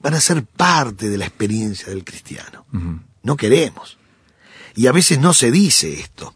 van 0.00 0.14
a 0.14 0.20
ser 0.20 0.44
parte 0.44 1.08
de 1.08 1.18
la 1.18 1.26
experiencia 1.26 1.88
del 1.88 2.04
cristiano. 2.04 2.64
No 3.22 3.36
queremos. 3.36 3.98
Y 4.74 4.86
a 4.86 4.92
veces 4.92 5.18
no 5.18 5.32
se 5.32 5.50
dice 5.50 5.92
esto, 6.00 6.34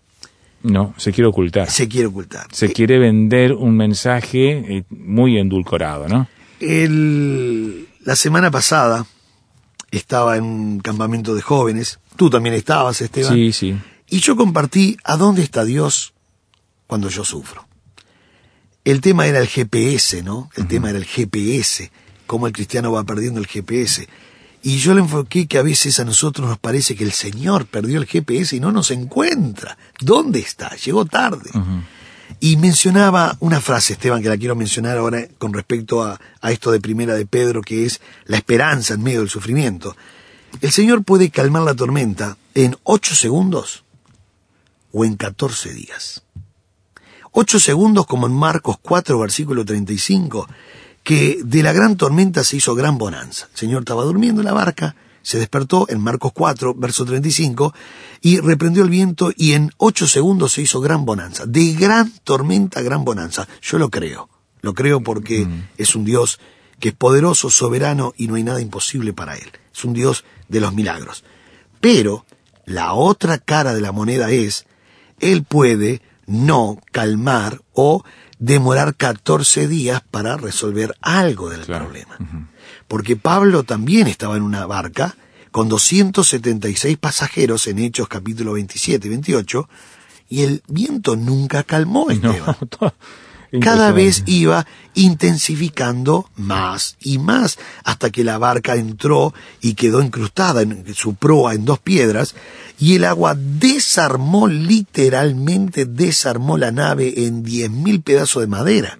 No, 0.62 0.94
se 0.96 1.12
quiere 1.12 1.28
ocultar. 1.28 1.70
se 1.70 1.88
quiere 1.88 2.06
ocultar. 2.08 2.46
Se 2.52 2.66
Eh, 2.66 2.72
quiere 2.72 2.98
vender 2.98 3.52
un 3.52 3.76
mensaje 3.76 4.76
eh, 4.78 4.84
muy 4.90 5.38
endulcorado, 5.38 6.08
¿no? 6.08 6.28
El- 6.60 7.88
la 8.04 8.16
semana 8.16 8.50
pasada 8.50 9.06
estaba 9.90 10.36
en 10.36 10.44
un 10.44 10.80
campamento 10.80 11.34
de 11.34 11.42
jóvenes, 11.42 11.98
tú 12.16 12.30
también 12.30 12.54
estabas, 12.54 13.00
Esteban, 13.00 13.34
Sí, 13.34 13.52
sí. 13.52 13.76
y 14.08 14.20
yo 14.20 14.36
compartí 14.36 14.96
a 15.04 15.16
dónde 15.16 15.42
está 15.42 15.64
Dios 15.64 16.12
cuando 16.86 17.08
yo 17.08 17.24
sufro. 17.24 17.66
El 18.84 19.00
tema 19.00 19.26
era 19.26 19.38
el 19.38 19.46
GPS, 19.46 20.22
¿no? 20.22 20.50
El 20.56 20.66
tema 20.66 20.90
era 20.90 20.98
el 20.98 21.04
GPS, 21.04 21.92
cómo 22.26 22.48
el 22.48 22.52
cristiano 22.52 22.90
va 22.90 23.04
perdiendo 23.04 23.38
el 23.38 23.46
GPS. 23.46 24.08
Y 24.64 24.78
yo 24.78 24.94
le 24.94 25.00
enfoqué 25.00 25.46
que 25.46 25.58
a 25.58 25.62
veces 25.62 26.00
a 26.00 26.04
nosotros 26.04 26.48
nos 26.48 26.58
parece 26.58 26.96
que 26.96 27.04
el 27.04 27.12
Señor 27.12 27.66
perdió 27.66 27.98
el 27.98 28.06
GPS 28.06 28.56
y 28.56 28.60
no 28.60 28.72
nos 28.72 28.90
encuentra. 28.90 29.78
¿Dónde 30.00 30.40
está? 30.40 30.74
Llegó 30.76 31.04
tarde. 31.04 31.50
Y 32.40 32.56
mencionaba 32.56 33.36
una 33.38 33.60
frase, 33.60 33.92
Esteban, 33.92 34.22
que 34.22 34.28
la 34.28 34.36
quiero 34.36 34.56
mencionar 34.56 34.98
ahora 34.98 35.28
con 35.38 35.52
respecto 35.52 36.02
a, 36.02 36.20
a 36.40 36.50
esto 36.50 36.72
de 36.72 36.80
primera 36.80 37.14
de 37.14 37.26
Pedro, 37.26 37.62
que 37.62 37.86
es 37.86 38.00
la 38.26 38.36
esperanza 38.36 38.94
en 38.94 39.02
medio 39.02 39.20
del 39.20 39.30
sufrimiento. 39.30 39.96
El 40.60 40.72
Señor 40.72 41.04
puede 41.04 41.30
calmar 41.30 41.62
la 41.62 41.74
tormenta 41.74 42.36
en 42.54 42.76
ocho 42.82 43.14
segundos 43.14 43.84
o 44.92 45.04
en 45.04 45.16
catorce 45.16 45.72
días. 45.72 46.22
Ocho 47.34 47.58
segundos 47.58 48.06
como 48.06 48.26
en 48.26 48.34
Marcos 48.34 48.76
4, 48.82 49.18
versículo 49.18 49.64
35, 49.64 50.46
que 51.02 51.38
de 51.42 51.62
la 51.62 51.72
gran 51.72 51.96
tormenta 51.96 52.44
se 52.44 52.58
hizo 52.58 52.74
gran 52.74 52.98
bonanza. 52.98 53.48
El 53.52 53.58
Señor 53.58 53.80
estaba 53.80 54.04
durmiendo 54.04 54.42
en 54.42 54.44
la 54.44 54.52
barca, 54.52 54.96
se 55.22 55.38
despertó 55.38 55.86
en 55.88 55.98
Marcos 55.98 56.32
4, 56.34 56.74
verso 56.74 57.06
35, 57.06 57.72
y 58.20 58.38
reprendió 58.40 58.82
el 58.82 58.90
viento 58.90 59.32
y 59.34 59.54
en 59.54 59.70
ocho 59.78 60.06
segundos 60.06 60.52
se 60.52 60.60
hizo 60.60 60.82
gran 60.82 61.06
bonanza. 61.06 61.46
De 61.46 61.72
gran 61.72 62.12
tormenta, 62.22 62.82
gran 62.82 63.02
bonanza. 63.02 63.48
Yo 63.62 63.78
lo 63.78 63.88
creo. 63.88 64.28
Lo 64.60 64.74
creo 64.74 65.00
porque 65.00 65.48
es 65.78 65.94
un 65.96 66.04
Dios 66.04 66.38
que 66.80 66.90
es 66.90 66.94
poderoso, 66.94 67.48
soberano 67.48 68.12
y 68.18 68.26
no 68.26 68.34
hay 68.34 68.42
nada 68.42 68.60
imposible 68.60 69.14
para 69.14 69.36
él. 69.36 69.50
Es 69.74 69.84
un 69.84 69.94
Dios 69.94 70.24
de 70.48 70.60
los 70.60 70.74
milagros. 70.74 71.24
Pero 71.80 72.26
la 72.66 72.92
otra 72.92 73.38
cara 73.38 73.72
de 73.72 73.80
la 73.80 73.90
moneda 73.90 74.30
es, 74.30 74.66
él 75.18 75.44
puede 75.44 76.02
no 76.26 76.78
calmar 76.90 77.60
o 77.72 78.04
demorar 78.38 78.94
14 78.96 79.68
días 79.68 80.02
para 80.10 80.36
resolver 80.36 80.96
algo 81.00 81.50
del 81.50 81.62
problema. 81.62 82.16
Porque 82.88 83.16
Pablo 83.16 83.62
también 83.62 84.06
estaba 84.06 84.36
en 84.36 84.42
una 84.42 84.66
barca 84.66 85.16
con 85.50 85.68
276 85.68 86.96
pasajeros 86.98 87.66
en 87.66 87.78
Hechos 87.78 88.08
capítulo 88.08 88.54
27 88.54 89.06
y 89.06 89.10
28 89.10 89.68
y 90.28 90.42
el 90.42 90.62
viento 90.66 91.14
nunca 91.14 91.62
calmó 91.62 92.10
Esteban. 92.10 92.56
cada 93.60 93.92
vez 93.92 94.22
iba 94.26 94.66
intensificando 94.94 96.28
más 96.36 96.96
y 97.00 97.18
más, 97.18 97.58
hasta 97.84 98.10
que 98.10 98.24
la 98.24 98.38
barca 98.38 98.76
entró 98.76 99.34
y 99.60 99.74
quedó 99.74 100.02
incrustada 100.02 100.62
en 100.62 100.94
su 100.94 101.14
proa 101.14 101.54
en 101.54 101.64
dos 101.64 101.78
piedras, 101.78 102.34
y 102.78 102.96
el 102.96 103.04
agua 103.04 103.36
desarmó, 103.36 104.48
literalmente 104.48 105.84
desarmó 105.84 106.56
la 106.56 106.72
nave 106.72 107.26
en 107.26 107.42
diez 107.42 107.70
mil 107.70 108.00
pedazos 108.00 108.42
de 108.42 108.46
madera. 108.46 108.98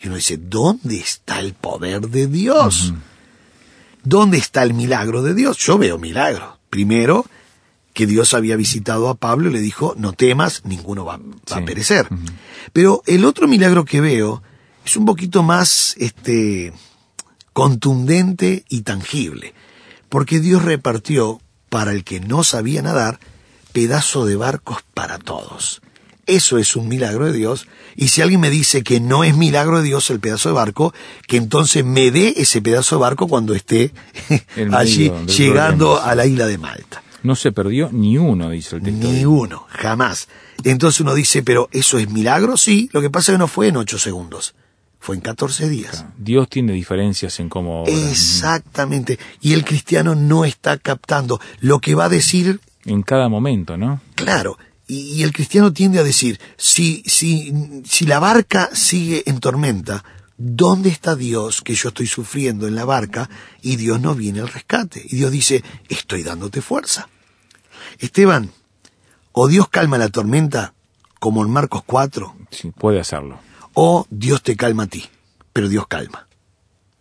Y 0.00 0.06
uno 0.06 0.16
dice, 0.16 0.36
¿dónde 0.36 0.98
está 0.98 1.40
el 1.40 1.54
poder 1.54 2.08
de 2.08 2.26
Dios? 2.26 2.92
¿Dónde 4.04 4.38
está 4.38 4.62
el 4.62 4.74
milagro 4.74 5.22
de 5.22 5.34
Dios? 5.34 5.58
Yo 5.58 5.78
veo 5.78 5.98
milagro. 5.98 6.58
Primero, 6.70 7.26
que 7.96 8.06
Dios 8.06 8.34
había 8.34 8.56
visitado 8.56 9.08
a 9.08 9.14
Pablo 9.14 9.48
y 9.48 9.54
le 9.54 9.60
dijo, 9.60 9.94
no 9.96 10.12
temas, 10.12 10.60
ninguno 10.66 11.06
va, 11.06 11.18
a 11.50 11.60
perecer. 11.62 12.06
Pero 12.74 13.02
el 13.06 13.24
otro 13.24 13.48
milagro 13.48 13.86
que 13.86 14.02
veo 14.02 14.42
es 14.84 14.98
un 14.98 15.06
poquito 15.06 15.42
más 15.42 15.94
este, 15.96 16.74
contundente 17.54 18.66
y 18.68 18.82
tangible, 18.82 19.54
porque 20.10 20.40
Dios 20.40 20.62
repartió 20.62 21.40
para 21.70 21.92
el 21.92 22.04
que 22.04 22.20
no 22.20 22.44
sabía 22.44 22.82
nadar 22.82 23.18
pedazo 23.72 24.26
de 24.26 24.36
barcos 24.36 24.84
para 24.92 25.18
todos. 25.18 25.80
Eso 26.26 26.58
es 26.58 26.76
un 26.76 26.88
milagro 26.88 27.24
de 27.24 27.32
Dios. 27.32 27.66
Y 27.94 28.08
si 28.08 28.20
alguien 28.20 28.40
me 28.40 28.50
dice 28.50 28.82
que 28.82 29.00
no 29.00 29.24
es 29.24 29.34
milagro 29.34 29.78
de 29.78 29.84
Dios 29.84 30.10
el 30.10 30.20
pedazo 30.20 30.50
de 30.50 30.54
barco, 30.54 30.92
que 31.26 31.38
entonces 31.38 31.82
me 31.82 32.10
dé 32.10 32.34
ese 32.36 32.60
pedazo 32.60 32.96
de 32.96 33.00
barco 33.00 33.26
cuando 33.26 33.54
esté 33.54 33.92
allí 34.72 35.10
llegando 35.34 35.98
a 35.98 36.14
la 36.14 36.26
isla 36.26 36.46
de 36.46 36.58
Malta. 36.58 37.02
No 37.26 37.34
se 37.34 37.50
perdió 37.50 37.90
ni 37.90 38.18
uno, 38.18 38.50
dice 38.50 38.76
el 38.76 38.82
texto. 38.84 39.08
Ni 39.08 39.24
uno, 39.24 39.66
jamás. 39.68 40.28
Entonces 40.62 41.00
uno 41.00 41.12
dice, 41.12 41.42
pero 41.42 41.68
¿eso 41.72 41.98
es 41.98 42.08
milagro? 42.08 42.56
Sí, 42.56 42.88
lo 42.92 43.00
que 43.00 43.10
pasa 43.10 43.32
es 43.32 43.34
que 43.34 43.38
no 43.40 43.48
fue 43.48 43.66
en 43.66 43.76
ocho 43.76 43.98
segundos, 43.98 44.54
fue 45.00 45.16
en 45.16 45.22
catorce 45.22 45.68
días. 45.68 46.04
Dios 46.16 46.48
tiene 46.48 46.72
diferencias 46.72 47.40
en 47.40 47.48
cómo... 47.48 47.82
Exactamente. 47.88 49.18
Y 49.40 49.54
el 49.54 49.64
cristiano 49.64 50.14
no 50.14 50.44
está 50.44 50.78
captando 50.78 51.40
lo 51.58 51.80
que 51.80 51.96
va 51.96 52.04
a 52.04 52.08
decir... 52.08 52.60
En 52.84 53.02
cada 53.02 53.28
momento, 53.28 53.76
¿no? 53.76 54.00
Claro. 54.14 54.56
Y, 54.86 55.24
el 55.24 55.32
cristiano 55.32 55.72
tiende 55.72 55.98
a 55.98 56.04
decir, 56.04 56.38
si, 56.56 57.02
si, 57.06 57.52
si 57.84 58.06
la 58.06 58.20
barca 58.20 58.70
sigue 58.72 59.24
en 59.26 59.40
tormenta, 59.40 60.04
¿dónde 60.38 60.90
está 60.90 61.16
Dios 61.16 61.60
que 61.60 61.74
yo 61.74 61.88
estoy 61.88 62.06
sufriendo 62.06 62.68
en 62.68 62.76
la 62.76 62.84
barca 62.84 63.28
y 63.62 63.74
Dios 63.74 64.00
no 64.00 64.14
viene 64.14 64.38
al 64.38 64.48
rescate? 64.48 65.04
Y 65.04 65.16
Dios 65.16 65.32
dice, 65.32 65.64
estoy 65.88 66.22
dándote 66.22 66.62
fuerza. 66.62 67.08
Esteban, 67.98 68.50
o 69.32 69.48
Dios 69.48 69.68
calma 69.68 69.98
la 69.98 70.08
tormenta, 70.08 70.74
como 71.18 71.44
en 71.44 71.50
Marcos 71.50 71.82
4. 71.84 72.34
Sí, 72.50 72.72
puede 72.76 73.00
hacerlo. 73.00 73.38
O 73.74 74.06
Dios 74.10 74.42
te 74.42 74.56
calma 74.56 74.84
a 74.84 74.86
ti, 74.86 75.04
pero 75.52 75.68
Dios 75.68 75.86
calma. 75.86 76.26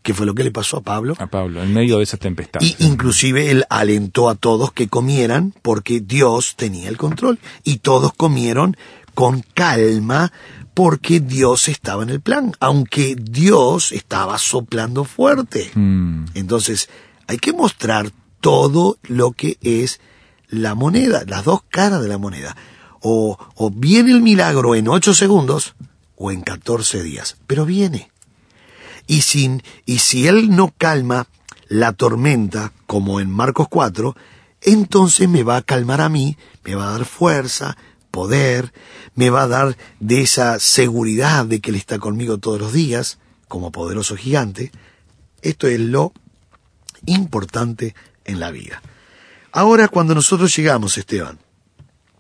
¿Qué 0.06 0.14
fue 0.14 0.28
lo 0.28 0.36
que 0.36 0.44
le 0.44 0.52
pasó 0.52 0.78
a 0.78 0.82
Pablo? 0.82 1.16
A 1.18 1.26
Pablo, 1.26 1.64
en 1.64 1.74
medio 1.74 1.98
de 1.98 2.04
esa 2.04 2.18
tempestad. 2.18 2.62
Y 2.62 2.76
inclusive 2.78 3.50
él 3.50 3.66
alentó 3.72 4.30
a 4.30 4.36
todos 4.36 4.72
que 4.72 4.88
comieran 4.88 5.52
porque 5.64 6.00
Dios 6.00 6.56
tenía 6.56 6.90
el 6.90 6.98
control. 6.98 7.40
Y 7.64 7.78
todos 7.78 8.14
comieron 8.14 8.78
con 9.16 9.44
calma 9.56 10.32
porque 10.76 11.22
Dios 11.22 11.70
estaba 11.70 12.04
en 12.04 12.12
el 12.12 12.22
plan, 12.22 12.52
aunque 12.60 13.16
Dios 13.20 13.92
estaba 13.94 14.38
soplando 14.38 15.06
fuerte. 15.06 15.72
Mm. 15.74 16.26
Entonces, 16.36 16.88
hay 17.26 17.38
que 17.38 17.54
mostrar 17.54 18.12
todo 18.42 19.00
lo 19.08 19.32
que 19.32 19.58
es 19.62 20.00
la 20.50 20.76
moneda, 20.76 21.24
las 21.28 21.44
dos 21.44 21.62
caras 21.70 22.02
de 22.02 22.08
la 22.08 22.18
moneda. 22.18 22.56
O, 23.02 23.38
o 23.56 23.70
viene 23.70 24.12
el 24.12 24.22
milagro 24.22 24.76
en 24.76 24.88
ocho 24.88 25.14
segundos 25.14 25.76
o 26.16 26.32
en 26.32 26.42
catorce 26.42 27.04
días, 27.04 27.38
pero 27.48 27.66
viene. 27.66 28.12
Y, 29.08 29.22
sin, 29.22 29.62
y 29.86 30.00
si 30.00 30.28
él 30.28 30.56
no 30.56 30.74
calma 30.78 31.28
la 31.68 31.94
tormenta, 31.94 32.72
como 32.88 33.20
en 33.20 33.30
Marcos 33.30 33.68
4, 33.70 34.16
entonces 34.62 35.30
me 35.30 35.44
va 35.44 35.58
a 35.58 35.62
calmar 35.62 36.02
a 36.02 36.10
mí, 36.10 36.38
me 36.64 36.76
va 36.76 36.88
a 36.88 36.92
dar 36.98 37.06
fuerza, 37.06 37.78
poder, 38.10 38.74
me 39.14 39.30
va 39.30 39.44
a 39.44 39.48
dar 39.48 39.78
de 40.00 40.22
esa 40.22 40.60
seguridad 40.60 41.46
de 41.46 41.60
que 41.60 41.72
Él 41.72 41.76
está 41.76 42.00
conmigo 42.00 42.38
todos 42.38 42.60
los 42.60 42.74
días, 42.74 43.20
como 43.48 43.72
poderoso 43.72 44.16
gigante. 44.16 44.72
Esto 45.42 45.68
es 45.68 45.80
lo 45.80 46.14
importante 47.06 47.94
en 48.24 48.40
la 48.40 48.52
vida. 48.52 48.82
Ahora, 49.56 49.88
cuando 49.88 50.14
nosotros 50.14 50.54
llegamos, 50.54 50.98
Esteban, 50.98 51.40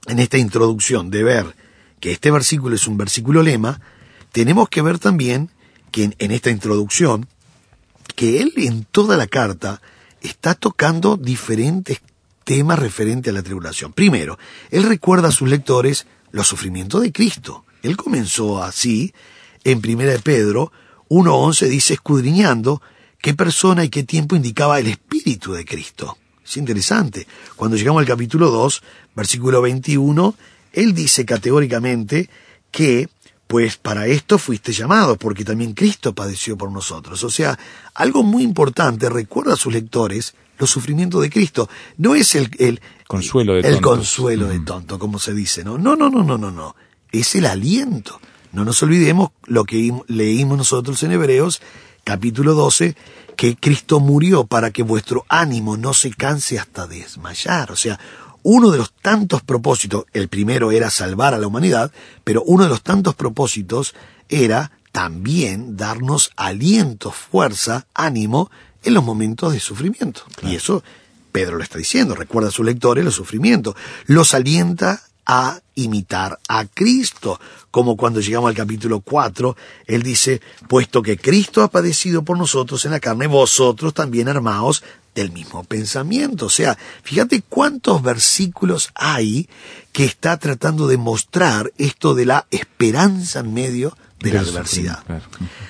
en 0.08 0.20
esta 0.20 0.38
introducción 0.38 1.10
de 1.10 1.22
ver 1.22 1.54
que 2.00 2.14
este 2.14 2.32
versículo 2.32 2.78
es 2.78 2.88
un 2.88 2.96
versículo 2.96 3.44
lema, 3.44 3.82
tenemos 4.32 4.70
que 4.70 4.82
ver 4.82 5.00
también 5.00 5.50
que 5.92 6.16
en, 6.18 6.32
esta 6.32 6.50
introducción, 6.50 7.28
que 8.16 8.42
él 8.42 8.54
en 8.56 8.86
toda 8.86 9.18
la 9.18 9.28
carta 9.28 9.82
está 10.22 10.56
tocando 10.56 11.18
diferentes 11.18 12.00
temas 12.46 12.80
referentes 12.80 13.32
a 13.32 13.36
la 13.36 13.44
tribulación. 13.44 13.92
Primero, 13.92 14.40
él 14.72 14.84
recuerda 14.84 15.28
a 15.28 15.34
sus 15.34 15.50
lectores 15.50 16.08
los 16.32 16.48
sufrimientos 16.48 17.02
de 17.02 17.12
Cristo. 17.12 17.66
Él 17.84 17.98
comenzó 17.98 18.64
así, 18.64 19.14
en 19.66 19.82
Primera 19.82 20.14
de 20.14 20.20
Pedro 20.20 20.72
1.11 21.10 21.68
dice, 21.68 21.96
escudriñando 21.96 22.82
qué 23.20 23.34
persona 23.34 23.84
y 23.84 23.90
qué 23.90 24.04
tiempo 24.04 24.38
indicaba 24.38 24.80
el 24.80 24.88
Espíritu 24.88 25.52
de 25.52 25.66
Cristo. 25.66 26.18
Es 26.46 26.58
interesante. 26.58 27.28
Cuando 27.56 27.76
llegamos 27.76 28.02
al 28.02 28.06
capítulo 28.06 28.52
2, 28.52 28.84
versículo 29.16 29.62
21, 29.62 30.36
él 30.74 30.94
dice 30.94 31.26
categóricamente 31.26 32.30
que, 32.72 33.10
pues 33.48 33.78
para 33.78 34.06
esto 34.08 34.38
fuiste 34.38 34.72
llamado, 34.72 35.18
porque 35.18 35.44
también 35.44 35.74
Cristo 35.74 36.14
padeció 36.14 36.58
por 36.58 36.72
nosotros. 36.72 37.24
O 37.24 37.30
sea, 37.30 37.58
algo 37.96 38.24
muy 38.24 38.44
importante, 38.44 39.10
recuerda 39.10 39.54
a 39.54 39.58
sus 39.58 39.74
lectores 39.74 40.36
los 40.58 40.70
sufrimientos 40.70 41.22
de 41.22 41.30
Cristo. 41.30 41.70
No 41.98 42.16
es 42.16 42.36
el, 42.36 42.50
el 42.60 42.80
consuelo 43.08 43.56
de 43.56 43.62
el 43.62 43.82
consuelo 43.82 44.48
de 44.48 44.60
tonto, 44.60 45.00
como 45.00 45.20
se 45.20 45.34
dice, 45.34 45.64
¿no? 45.64 45.78
No, 45.78 45.96
no, 45.96 46.10
no, 46.10 46.24
no, 46.24 46.38
no, 46.38 46.52
no. 46.52 46.76
Es 47.12 47.36
el 47.36 47.46
aliento. 47.46 48.20
No 48.52 48.64
nos 48.64 48.82
olvidemos 48.84 49.32
lo 49.46 49.66
que 49.66 49.92
leímos 50.08 50.58
nosotros 50.58 51.02
en 51.04 51.12
Hebreos, 51.12 51.62
capítulo 52.06 52.54
12, 52.54 52.96
que 53.36 53.58
Cristo 53.58 54.00
murió 54.00 54.46
para 54.46 54.72
que 54.72 54.84
vuestro 54.84 55.26
ánimo 55.28 55.76
no 55.76 55.94
se 55.94 56.12
canse 56.12 56.58
hasta 56.58 56.88
desmayar. 56.88 57.72
O 57.72 57.76
sea, 57.76 58.00
uno 58.44 58.70
de 58.72 58.78
los 58.78 58.94
tantos 58.94 59.42
propósitos, 59.42 60.06
el 60.14 60.30
primero 60.30 60.72
era 60.72 60.90
salvar 60.90 61.34
a 61.34 61.40
la 61.40 61.48
humanidad, 61.48 61.92
pero 62.24 62.44
uno 62.44 62.64
de 62.64 62.70
los 62.70 62.84
tantos 62.84 63.16
propósitos 63.16 63.96
era 64.30 64.72
también 64.92 65.76
darnos 65.76 66.32
aliento, 66.38 67.12
fuerza, 67.12 67.88
ánimo 67.94 68.50
en 68.84 68.94
los 68.94 69.04
momentos 69.04 69.52
de 69.52 69.60
sufrimiento. 69.60 70.22
Y 70.44 70.56
eso 70.56 70.84
Pedro 71.32 71.58
lo 71.58 71.64
está 71.64 71.80
diciendo, 71.80 72.16
recuerda 72.16 72.50
a 72.50 72.52
sus 72.52 72.66
lectores 72.66 73.04
los 73.04 73.16
sufrimientos, 73.16 73.76
los 74.06 74.34
alienta 74.34 75.02
a 75.26 75.60
imitar 75.76 76.40
a 76.48 76.66
Cristo, 76.66 77.40
como 77.72 77.98
cuando 77.98 78.22
llegamos 78.22 78.50
al 78.50 78.56
capítulo 78.56 79.02
4, 79.02 79.56
él 79.88 80.04
dice, 80.04 80.42
puesto 80.68 81.02
que 81.02 81.18
Cristo 81.18 81.64
ha 81.64 81.70
padecido 81.70 82.24
por 82.24 82.38
nosotros 82.38 82.86
en 82.86 82.92
la 82.92 83.00
carne, 83.00 83.28
vosotros 83.28 83.94
también 83.94 84.30
armaos 84.30 84.84
del 85.16 85.32
mismo 85.32 85.64
pensamiento. 85.64 86.46
O 86.48 86.50
sea, 86.50 86.78
fíjate 87.04 87.42
cuántos 87.48 88.04
versículos 88.04 88.92
hay 88.96 89.50
que 89.92 90.06
está 90.06 90.38
tratando 90.38 90.88
de 90.88 90.98
mostrar 90.98 91.72
esto 91.78 92.14
de 92.14 92.26
la 92.26 92.46
esperanza 92.52 93.40
en 93.40 93.54
medio 93.54 93.98
de 94.20 94.34
la 94.34 94.42
adversidad. 94.42 95.04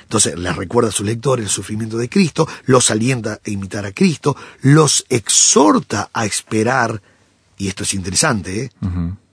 Entonces, 0.03 0.37
les 0.37 0.55
recuerda 0.55 0.89
a 0.89 0.93
sus 0.93 1.05
lectores 1.05 1.45
el 1.45 1.51
sufrimiento 1.51 1.97
de 1.97 2.09
Cristo, 2.09 2.47
los 2.65 2.91
alienta 2.91 3.33
a 3.45 3.49
imitar 3.49 3.85
a 3.85 3.91
Cristo, 3.91 4.35
los 4.61 5.05
exhorta 5.09 6.09
a 6.13 6.25
esperar, 6.25 7.01
y 7.57 7.67
esto 7.67 7.83
es 7.83 7.93
interesante, 7.93 8.65
¿eh? 8.65 8.71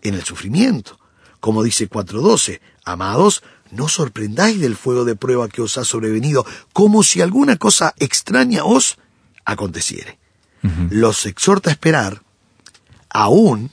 En 0.02 0.14
el 0.14 0.24
sufrimiento. 0.24 0.98
Como 1.40 1.62
dice 1.62 1.88
4.12, 1.88 2.60
amados, 2.84 3.42
no 3.70 3.88
sorprendáis 3.88 4.60
del 4.60 4.76
fuego 4.76 5.04
de 5.04 5.16
prueba 5.16 5.48
que 5.48 5.62
os 5.62 5.78
ha 5.78 5.84
sobrevenido, 5.84 6.46
como 6.72 7.02
si 7.02 7.20
alguna 7.20 7.56
cosa 7.56 7.94
extraña 7.98 8.64
os 8.64 8.98
aconteciere. 9.44 10.18
los 10.90 11.26
exhorta 11.26 11.70
a 11.70 11.72
esperar 11.72 12.22
aún 13.10 13.70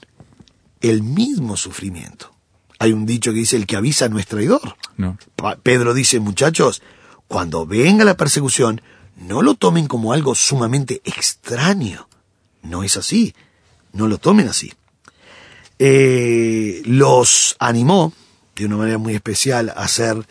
el 0.80 1.02
mismo 1.02 1.56
sufrimiento. 1.56 2.34
Hay 2.80 2.92
un 2.92 3.06
dicho 3.06 3.32
que 3.32 3.38
dice, 3.38 3.56
el 3.56 3.66
que 3.66 3.76
avisa 3.76 4.08
no 4.08 4.18
es 4.18 4.26
traidor. 4.26 4.76
No. 4.96 5.18
Pedro 5.62 5.94
dice, 5.94 6.18
muchachos, 6.18 6.82
cuando 7.28 7.66
venga 7.66 8.04
la 8.04 8.16
persecución, 8.16 8.80
no 9.16 9.42
lo 9.42 9.54
tomen 9.54 9.86
como 9.86 10.12
algo 10.12 10.34
sumamente 10.34 11.02
extraño. 11.04 12.08
No 12.62 12.82
es 12.82 12.96
así. 12.96 13.34
No 13.92 14.08
lo 14.08 14.18
tomen 14.18 14.48
así. 14.48 14.72
Eh, 15.82 16.82
los 16.84 17.56
animó 17.58 18.12
de 18.54 18.66
una 18.66 18.76
manera 18.76 18.98
muy 18.98 19.14
especial 19.14 19.72
a 19.74 19.88
ser 19.88 20.26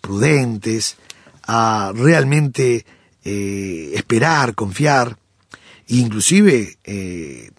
prudentes, 0.00 0.96
a 1.42 1.90
realmente 1.92 2.86
eh, 3.24 3.90
esperar, 3.96 4.54
confiar, 4.54 5.18
e 5.88 5.96
inclusive 5.96 6.78
eh, 6.84 7.50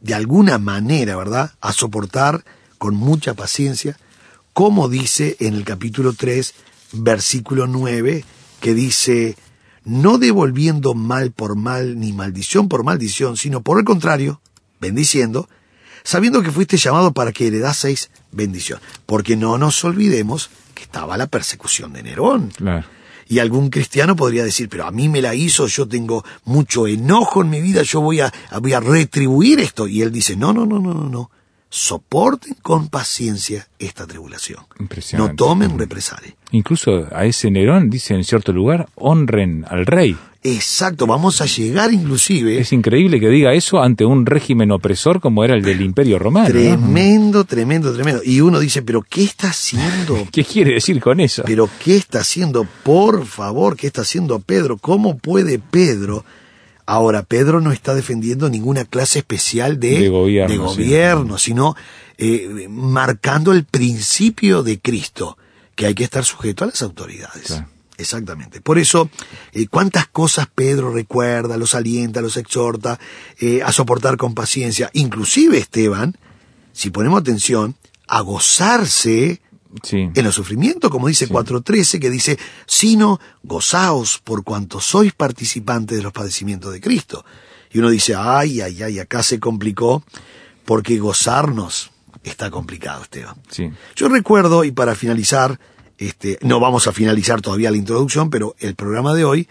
de 0.00 0.14
alguna 0.14 0.58
manera, 0.58 1.16
¿verdad?, 1.16 1.54
a 1.60 1.72
soportar 1.72 2.44
con 2.78 2.94
mucha 2.94 3.34
paciencia, 3.34 3.98
como 4.52 4.88
dice 4.88 5.36
en 5.40 5.54
el 5.54 5.64
capítulo 5.64 6.12
3, 6.12 6.54
versículo 6.92 7.66
9, 7.66 8.24
que 8.60 8.74
dice, 8.74 9.36
no 9.84 10.18
devolviendo 10.18 10.94
mal 10.94 11.32
por 11.32 11.56
mal 11.56 11.98
ni 11.98 12.12
maldición 12.12 12.68
por 12.68 12.84
maldición, 12.84 13.36
sino 13.36 13.60
por 13.60 13.80
el 13.80 13.84
contrario, 13.84 14.40
bendiciendo, 14.78 15.48
sabiendo 16.04 16.42
que 16.42 16.50
fuiste 16.50 16.76
llamado 16.76 17.12
para 17.12 17.32
que 17.32 17.46
heredaseis 17.46 18.10
bendición. 18.30 18.80
Porque 19.06 19.36
no 19.36 19.58
nos 19.58 19.84
olvidemos 19.84 20.50
que 20.74 20.82
estaba 20.84 21.16
la 21.16 21.26
persecución 21.26 21.92
de 21.92 22.02
Nerón. 22.02 22.52
Claro. 22.56 22.86
Y 23.28 23.38
algún 23.38 23.70
cristiano 23.70 24.14
podría 24.16 24.44
decir, 24.44 24.68
pero 24.68 24.86
a 24.86 24.90
mí 24.90 25.08
me 25.08 25.22
la 25.22 25.34
hizo, 25.34 25.66
yo 25.66 25.88
tengo 25.88 26.24
mucho 26.44 26.86
enojo 26.86 27.40
en 27.42 27.50
mi 27.50 27.60
vida, 27.60 27.82
yo 27.82 28.00
voy 28.00 28.20
a, 28.20 28.32
voy 28.60 28.72
a 28.74 28.80
retribuir 28.80 29.60
esto. 29.60 29.86
Y 29.86 30.02
él 30.02 30.12
dice, 30.12 30.36
no, 30.36 30.52
no, 30.52 30.66
no, 30.66 30.80
no, 30.80 30.92
no, 30.92 31.08
no. 31.08 31.30
Soporten 31.74 32.54
con 32.60 32.88
paciencia 32.88 33.66
esta 33.78 34.06
tribulación. 34.06 34.60
Impresionante. 34.78 35.32
No 35.32 35.36
tomen 35.36 35.78
represalia. 35.78 36.34
Incluso 36.50 37.08
a 37.10 37.24
ese 37.24 37.50
Nerón, 37.50 37.88
dice 37.88 38.12
en 38.12 38.24
cierto 38.24 38.52
lugar, 38.52 38.90
honren 38.94 39.64
al 39.66 39.86
rey. 39.86 40.14
Exacto, 40.42 41.06
vamos 41.06 41.40
a 41.40 41.46
llegar 41.46 41.90
inclusive... 41.90 42.58
Es 42.58 42.74
increíble 42.74 43.18
que 43.20 43.30
diga 43.30 43.54
eso 43.54 43.80
ante 43.80 44.04
un 44.04 44.26
régimen 44.26 44.70
opresor 44.70 45.22
como 45.22 45.44
era 45.44 45.54
el 45.54 45.62
del 45.62 45.80
Imperio 45.80 46.18
Romano. 46.18 46.48
¿no? 46.48 46.52
Tremendo, 46.52 47.44
tremendo, 47.44 47.94
tremendo. 47.94 48.20
Y 48.22 48.42
uno 48.42 48.60
dice, 48.60 48.82
pero 48.82 49.00
¿qué 49.00 49.24
está 49.24 49.48
haciendo? 49.48 50.28
¿Qué 50.30 50.44
quiere 50.44 50.74
decir 50.74 51.00
con 51.00 51.20
eso? 51.20 51.42
Pero 51.46 51.70
¿qué 51.82 51.96
está 51.96 52.18
haciendo? 52.18 52.66
Por 52.82 53.24
favor, 53.24 53.78
¿qué 53.78 53.86
está 53.86 54.02
haciendo 54.02 54.40
Pedro? 54.40 54.76
¿Cómo 54.76 55.16
puede 55.16 55.58
Pedro? 55.58 56.22
Ahora, 56.86 57.22
Pedro 57.22 57.60
no 57.60 57.72
está 57.72 57.94
defendiendo 57.94 58.48
ninguna 58.48 58.84
clase 58.84 59.20
especial 59.20 59.78
de, 59.78 60.00
De 60.00 60.08
gobierno, 60.08 60.48
de 60.48 60.54
sí. 60.54 60.82
gobierno, 60.82 61.38
sino 61.38 61.76
eh, 62.18 62.66
marcando 62.68 63.52
el 63.52 63.64
principio 63.64 64.62
de 64.62 64.80
Cristo, 64.80 65.38
que 65.74 65.86
hay 65.86 65.94
que 65.94 66.04
estar 66.04 66.24
sujeto 66.24 66.64
a 66.64 66.68
las 66.68 66.82
autoridades. 66.82 67.46
Claro. 67.46 67.68
Exactamente. 67.98 68.60
Por 68.60 68.78
eso, 68.78 69.10
eh, 69.52 69.66
cuántas 69.68 70.08
cosas 70.08 70.48
Pedro 70.52 70.92
recuerda, 70.92 71.56
los 71.56 71.74
alienta, 71.74 72.20
los 72.20 72.36
exhorta 72.36 72.98
eh, 73.38 73.62
a 73.62 73.70
soportar 73.70 74.16
con 74.16 74.34
paciencia. 74.34 74.90
Inclusive, 74.92 75.58
Esteban, 75.58 76.16
si 76.72 76.90
ponemos 76.90 77.20
atención, 77.20 77.76
a 78.08 78.20
gozarse 78.20 79.40
Sí. 79.82 80.10
en 80.14 80.24
los 80.24 80.34
sufrimientos, 80.34 80.90
como 80.90 81.08
dice 81.08 81.28
4.13, 81.28 82.00
que 82.00 82.10
dice, 82.10 82.38
sino 82.66 83.20
gozaos 83.42 84.18
por 84.22 84.44
cuanto 84.44 84.80
sois 84.80 85.12
participantes 85.12 85.96
de 85.96 86.02
los 86.02 86.12
padecimientos 86.12 86.72
de 86.72 86.80
Cristo. 86.80 87.24
Y 87.72 87.78
uno 87.78 87.88
dice, 87.88 88.14
ay, 88.14 88.60
ay, 88.60 88.82
ay, 88.82 88.98
acá 88.98 89.22
se 89.22 89.40
complicó, 89.40 90.04
porque 90.64 90.98
gozarnos 90.98 91.90
está 92.22 92.50
complicado, 92.50 93.02
Esteban. 93.02 93.36
Sí. 93.48 93.70
Yo 93.96 94.08
recuerdo, 94.08 94.64
y 94.64 94.72
para 94.72 94.94
finalizar, 94.94 95.58
este, 95.98 96.38
no 96.42 96.60
vamos 96.60 96.86
a 96.86 96.92
finalizar 96.92 97.40
todavía 97.40 97.70
la 97.70 97.76
introducción, 97.76 98.30
pero 98.30 98.54
el 98.58 98.74
programa 98.74 99.14
de 99.14 99.24
hoy, 99.24 99.48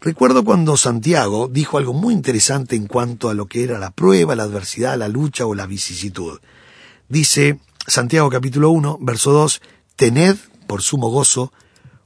recuerdo 0.00 0.44
cuando 0.44 0.76
Santiago 0.76 1.48
dijo 1.48 1.78
algo 1.78 1.94
muy 1.94 2.12
interesante 2.12 2.76
en 2.76 2.86
cuanto 2.86 3.30
a 3.30 3.34
lo 3.34 3.46
que 3.46 3.64
era 3.64 3.78
la 3.78 3.90
prueba, 3.90 4.36
la 4.36 4.44
adversidad, 4.44 4.98
la 4.98 5.08
lucha 5.08 5.46
o 5.46 5.54
la 5.54 5.66
vicisitud. 5.66 6.40
Dice 7.08 7.58
Santiago 7.86 8.30
capítulo 8.30 8.70
1, 8.70 8.98
verso 9.00 9.32
2, 9.32 9.60
tened 9.96 10.36
por 10.66 10.82
sumo 10.82 11.08
gozo 11.08 11.52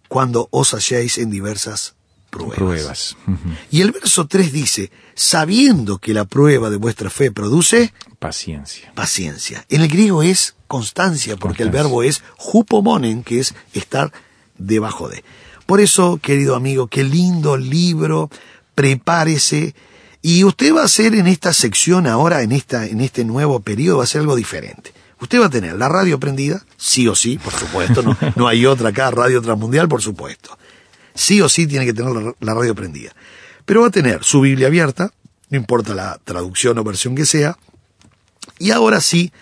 cuando 0.09 0.49
os 0.51 0.75
halléis 0.75 1.19
en 1.19 1.31
diversas 1.31 1.95
pruebas. 2.31 3.17
Y 3.71 3.81
el 3.81 3.93
verso 3.93 4.27
3 4.27 4.53
dice, 4.53 4.91
sabiendo 5.15 5.99
que 5.99 6.15
la 6.15 6.25
prueba 6.25 6.71
de 6.71 6.77
vuestra 6.77 7.11
fe 7.11 7.31
produce 7.31 7.93
Paciencia. 8.19 8.93
paciencia. 8.95 9.65
En 9.69 9.83
el 9.83 9.89
griego 9.89 10.23
es 10.23 10.55
constancia, 10.67 11.37
porque 11.37 11.63
el 11.63 11.71
verbo 11.71 12.03
es 12.03 12.23
hupomonen, 12.53 13.23
que 13.23 13.41
es 13.41 13.55
estar 13.73 14.13
debajo 14.59 15.09
de. 15.09 15.25
Por 15.67 15.81
eso, 15.81 16.19
querido 16.21 16.57
amigo, 16.57 16.89
qué 16.89 17.05
lindo 17.05 17.57
libro, 17.57 18.31
prepárese. 18.75 19.75
Y 20.21 20.45
usted 20.45 20.75
va 20.75 20.83
a 20.83 20.87
hacer 20.87 21.15
en 21.15 21.27
esta 21.29 21.53
sección 21.53 22.07
ahora, 22.07 22.43
en, 22.43 22.53
esta, 22.53 22.87
en 22.87 23.01
este 23.01 23.25
nuevo 23.25 23.61
periodo, 23.61 23.99
va 23.99 24.05
a 24.05 24.09
ser 24.09 24.23
algo 24.23 24.35
diferente. 24.35 24.93
Usted 25.21 25.41
va 25.41 25.47
a 25.47 25.51
tener 25.51 25.75
la 25.77 25.89
radio 25.89 26.21
prendida, 26.21 26.65
sí 26.77 27.09
o 27.09 27.15
sí, 27.15 27.39
por 27.39 27.53
supuesto, 27.53 28.03
no, 28.03 28.17
no 28.37 28.47
hay 28.47 28.67
otra 28.67 28.91
acá, 28.91 29.11
Radio 29.11 29.43
Transmundial, 29.43 29.89
por 29.89 30.03
supuesto. 30.03 30.57
Sí 31.15 31.41
o 31.41 31.49
sí 31.49 31.67
tiene 31.67 31.85
que 31.85 31.93
tener 31.93 32.13
la, 32.13 32.35
la 32.39 32.55
radio 32.55 32.75
prendida. 32.75 33.13
Pero 33.65 33.81
va 33.83 33.89
a 33.89 33.91
tener 33.91 34.23
su 34.23 34.41
Biblia 34.41 34.69
abierta, 34.69 35.11
no 35.51 35.59
importa 35.59 35.95
la 35.95 36.21
traducción 36.25 36.79
o 36.79 36.85
versión 36.85 37.15
que 37.17 37.27
sea, 37.27 37.59
y 38.59 38.71
ahora 38.71 39.01
sí, 39.01 39.33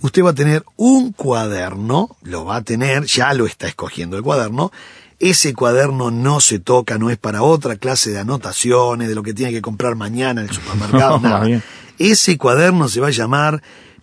usted 0.00 0.22
va 0.22 0.30
a 0.30 0.34
tener 0.34 0.64
un 0.76 1.12
cuaderno, 1.12 2.16
lo 2.22 2.44
va 2.44 2.56
a 2.56 2.62
tener, 2.62 3.04
ya 3.04 3.32
lo 3.34 3.46
está 3.46 3.68
escogiendo 3.68 4.16
el 4.16 4.22
cuaderno. 4.22 4.72
Ese 5.18 5.54
cuaderno 5.54 6.10
no 6.10 6.40
se 6.40 6.58
toca, 6.58 6.98
no 6.98 7.10
es 7.10 7.16
para 7.16 7.42
otra 7.42 7.76
clase 7.76 8.10
de 8.10 8.18
anotaciones, 8.18 9.08
de 9.08 9.14
lo 9.14 9.22
que 9.22 9.34
tiene 9.34 9.52
que 9.52 9.62
comprar 9.62 9.94
mañana 9.94 10.40
en 10.40 10.48
el 10.48 10.54
supermercado, 10.54 11.20
No, 11.20 11.28
nada. 11.28 11.62
Ese 11.98 12.38
cuaderno 12.38 12.88
se 12.88 13.00
va 13.00 13.08
a 13.08 13.12
llamar 13.12 13.62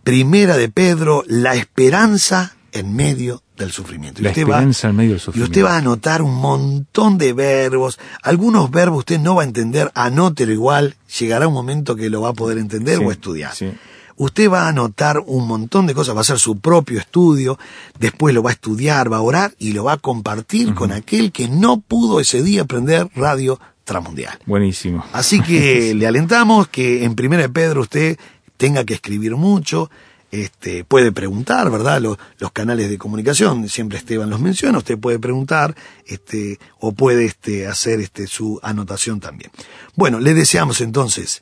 Primera 0.09 0.57
de 0.57 0.69
Pedro, 0.69 1.23
la 1.27 1.53
esperanza 1.53 2.55
en 2.71 2.95
medio 2.95 3.43
del 3.57 3.71
sufrimiento. 3.71 4.21
Y 4.21 4.23
La 4.23 4.31
usted 4.31 4.43
va- 4.43 4.55
esperanza 4.55 4.89
en 4.89 4.95
medio 4.95 5.09
del 5.11 5.17
y 5.19 5.21
sufrimiento. 5.21 5.51
usted 5.51 5.63
va 5.65 5.75
a 5.75 5.77
anotar 5.77 6.21
un 6.23 6.33
montón 6.33 7.19
de 7.19 7.33
verbos. 7.33 7.99
Algunos 8.23 8.71
verbos 8.71 8.99
usted 8.99 9.19
no 9.19 9.35
va 9.35 9.43
a 9.43 9.45
entender, 9.45 9.91
anótelo 9.93 10.51
igual. 10.51 10.95
Llegará 11.19 11.47
un 11.47 11.53
momento 11.53 11.95
que 11.95 12.09
lo 12.09 12.21
va 12.21 12.29
a 12.29 12.33
poder 12.33 12.57
entender 12.57 12.97
Sí, 12.97 13.03
o 13.05 13.11
estudiar. 13.11 13.53
sí. 13.53 13.71
Usted 14.17 14.49
va 14.51 14.63
a 14.63 14.69
anotar 14.69 15.19
un 15.25 15.47
montón 15.47 15.85
de 15.87 15.93
cosas, 15.93 16.13
va 16.15 16.19
a 16.19 16.21
hacer 16.21 16.39
su 16.39 16.59
propio 16.59 16.99
estudio, 16.99 17.57
después 17.99 18.33
lo 18.35 18.41
va 18.43 18.49
a 18.49 18.53
estudiar, 18.53 19.11
va 19.13 19.17
a 19.17 19.21
orar 19.21 19.53
y 19.59 19.71
lo 19.73 19.83
va 19.85 19.93
a 19.93 19.97
compartir 19.97 20.73
con 20.73 20.91
aquel 20.91 21.31
que 21.31 21.47
no 21.47 21.79
pudo 21.79 22.19
ese 22.19 22.41
día 22.43 22.63
aprender 22.63 23.07
radio 23.15 23.59
transmundial. 23.85 24.37
Buenísimo. 24.45 25.05
Así 25.13 25.39
que 25.41 25.93
le 25.95 26.05
alentamos 26.05 26.67
que 26.67 27.05
en 27.05 27.15
Primera 27.15 27.43
de 27.43 27.49
Pedro 27.49 27.81
usted 27.81 28.17
tenga 28.59 28.83
que 28.83 28.95
escribir 28.95 29.37
mucho, 29.37 29.89
este, 30.31 30.83
puede 30.83 31.11
preguntar, 31.11 31.71
¿verdad? 31.71 32.01
Los, 32.01 32.17
los 32.39 32.51
canales 32.51 32.89
de 32.89 32.97
comunicación, 32.97 33.67
siempre 33.69 33.97
Esteban 33.97 34.29
los 34.29 34.41
menciona, 34.41 34.77
usted 34.77 34.99
puede 34.99 35.17
preguntar, 35.17 35.75
este, 36.05 36.59
o 36.79 36.91
puede 36.91 37.25
este, 37.25 37.67
hacer 37.67 38.01
este, 38.01 38.27
su 38.27 38.59
anotación 38.61 39.21
también. 39.21 39.49
Bueno, 39.95 40.19
le 40.19 40.33
deseamos 40.33 40.81
entonces 40.81 41.41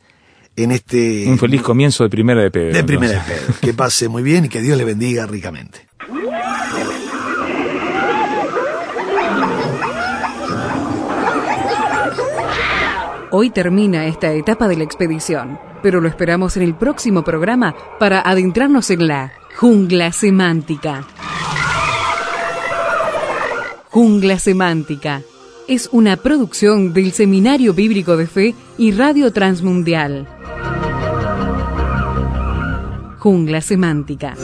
en 0.55 0.71
este 0.71 1.25
Un 1.27 1.39
feliz 1.39 1.63
comienzo 1.63 2.03
de 2.03 2.09
Primera 2.09 2.41
de 2.41 2.51
Pedro. 2.51 2.73
de 2.73 2.83
Primera 2.83 3.23
de. 3.23 3.33
Pedro. 3.33 3.53
Que 3.59 3.73
pase 3.73 4.07
muy 4.07 4.23
bien 4.23 4.45
y 4.45 4.49
que 4.49 4.61
Dios 4.61 4.77
le 4.77 4.85
bendiga 4.85 5.25
ricamente. 5.25 5.87
Hoy 13.29 13.49
termina 13.49 14.05
esta 14.05 14.31
etapa 14.31 14.67
de 14.67 14.77
la 14.77 14.83
expedición, 14.83 15.59
pero 15.81 16.01
lo 16.01 16.07
esperamos 16.07 16.57
en 16.57 16.63
el 16.63 16.75
próximo 16.75 17.23
programa 17.23 17.75
para 17.99 18.21
adentrarnos 18.21 18.89
en 18.89 19.07
la 19.07 19.33
jungla 19.55 20.11
semántica. 20.11 21.05
Jungla 23.89 24.37
semántica 24.37 25.21
es 25.67 25.89
una 25.91 26.15
producción 26.17 26.93
del 26.93 27.11
Seminario 27.11 27.73
Bíblico 27.73 28.15
de 28.15 28.27
Fe 28.27 28.55
y 28.77 28.91
Radio 28.91 29.33
Transmundial. 29.33 30.27
Jungla 33.17 33.61
semántica. 33.61 34.35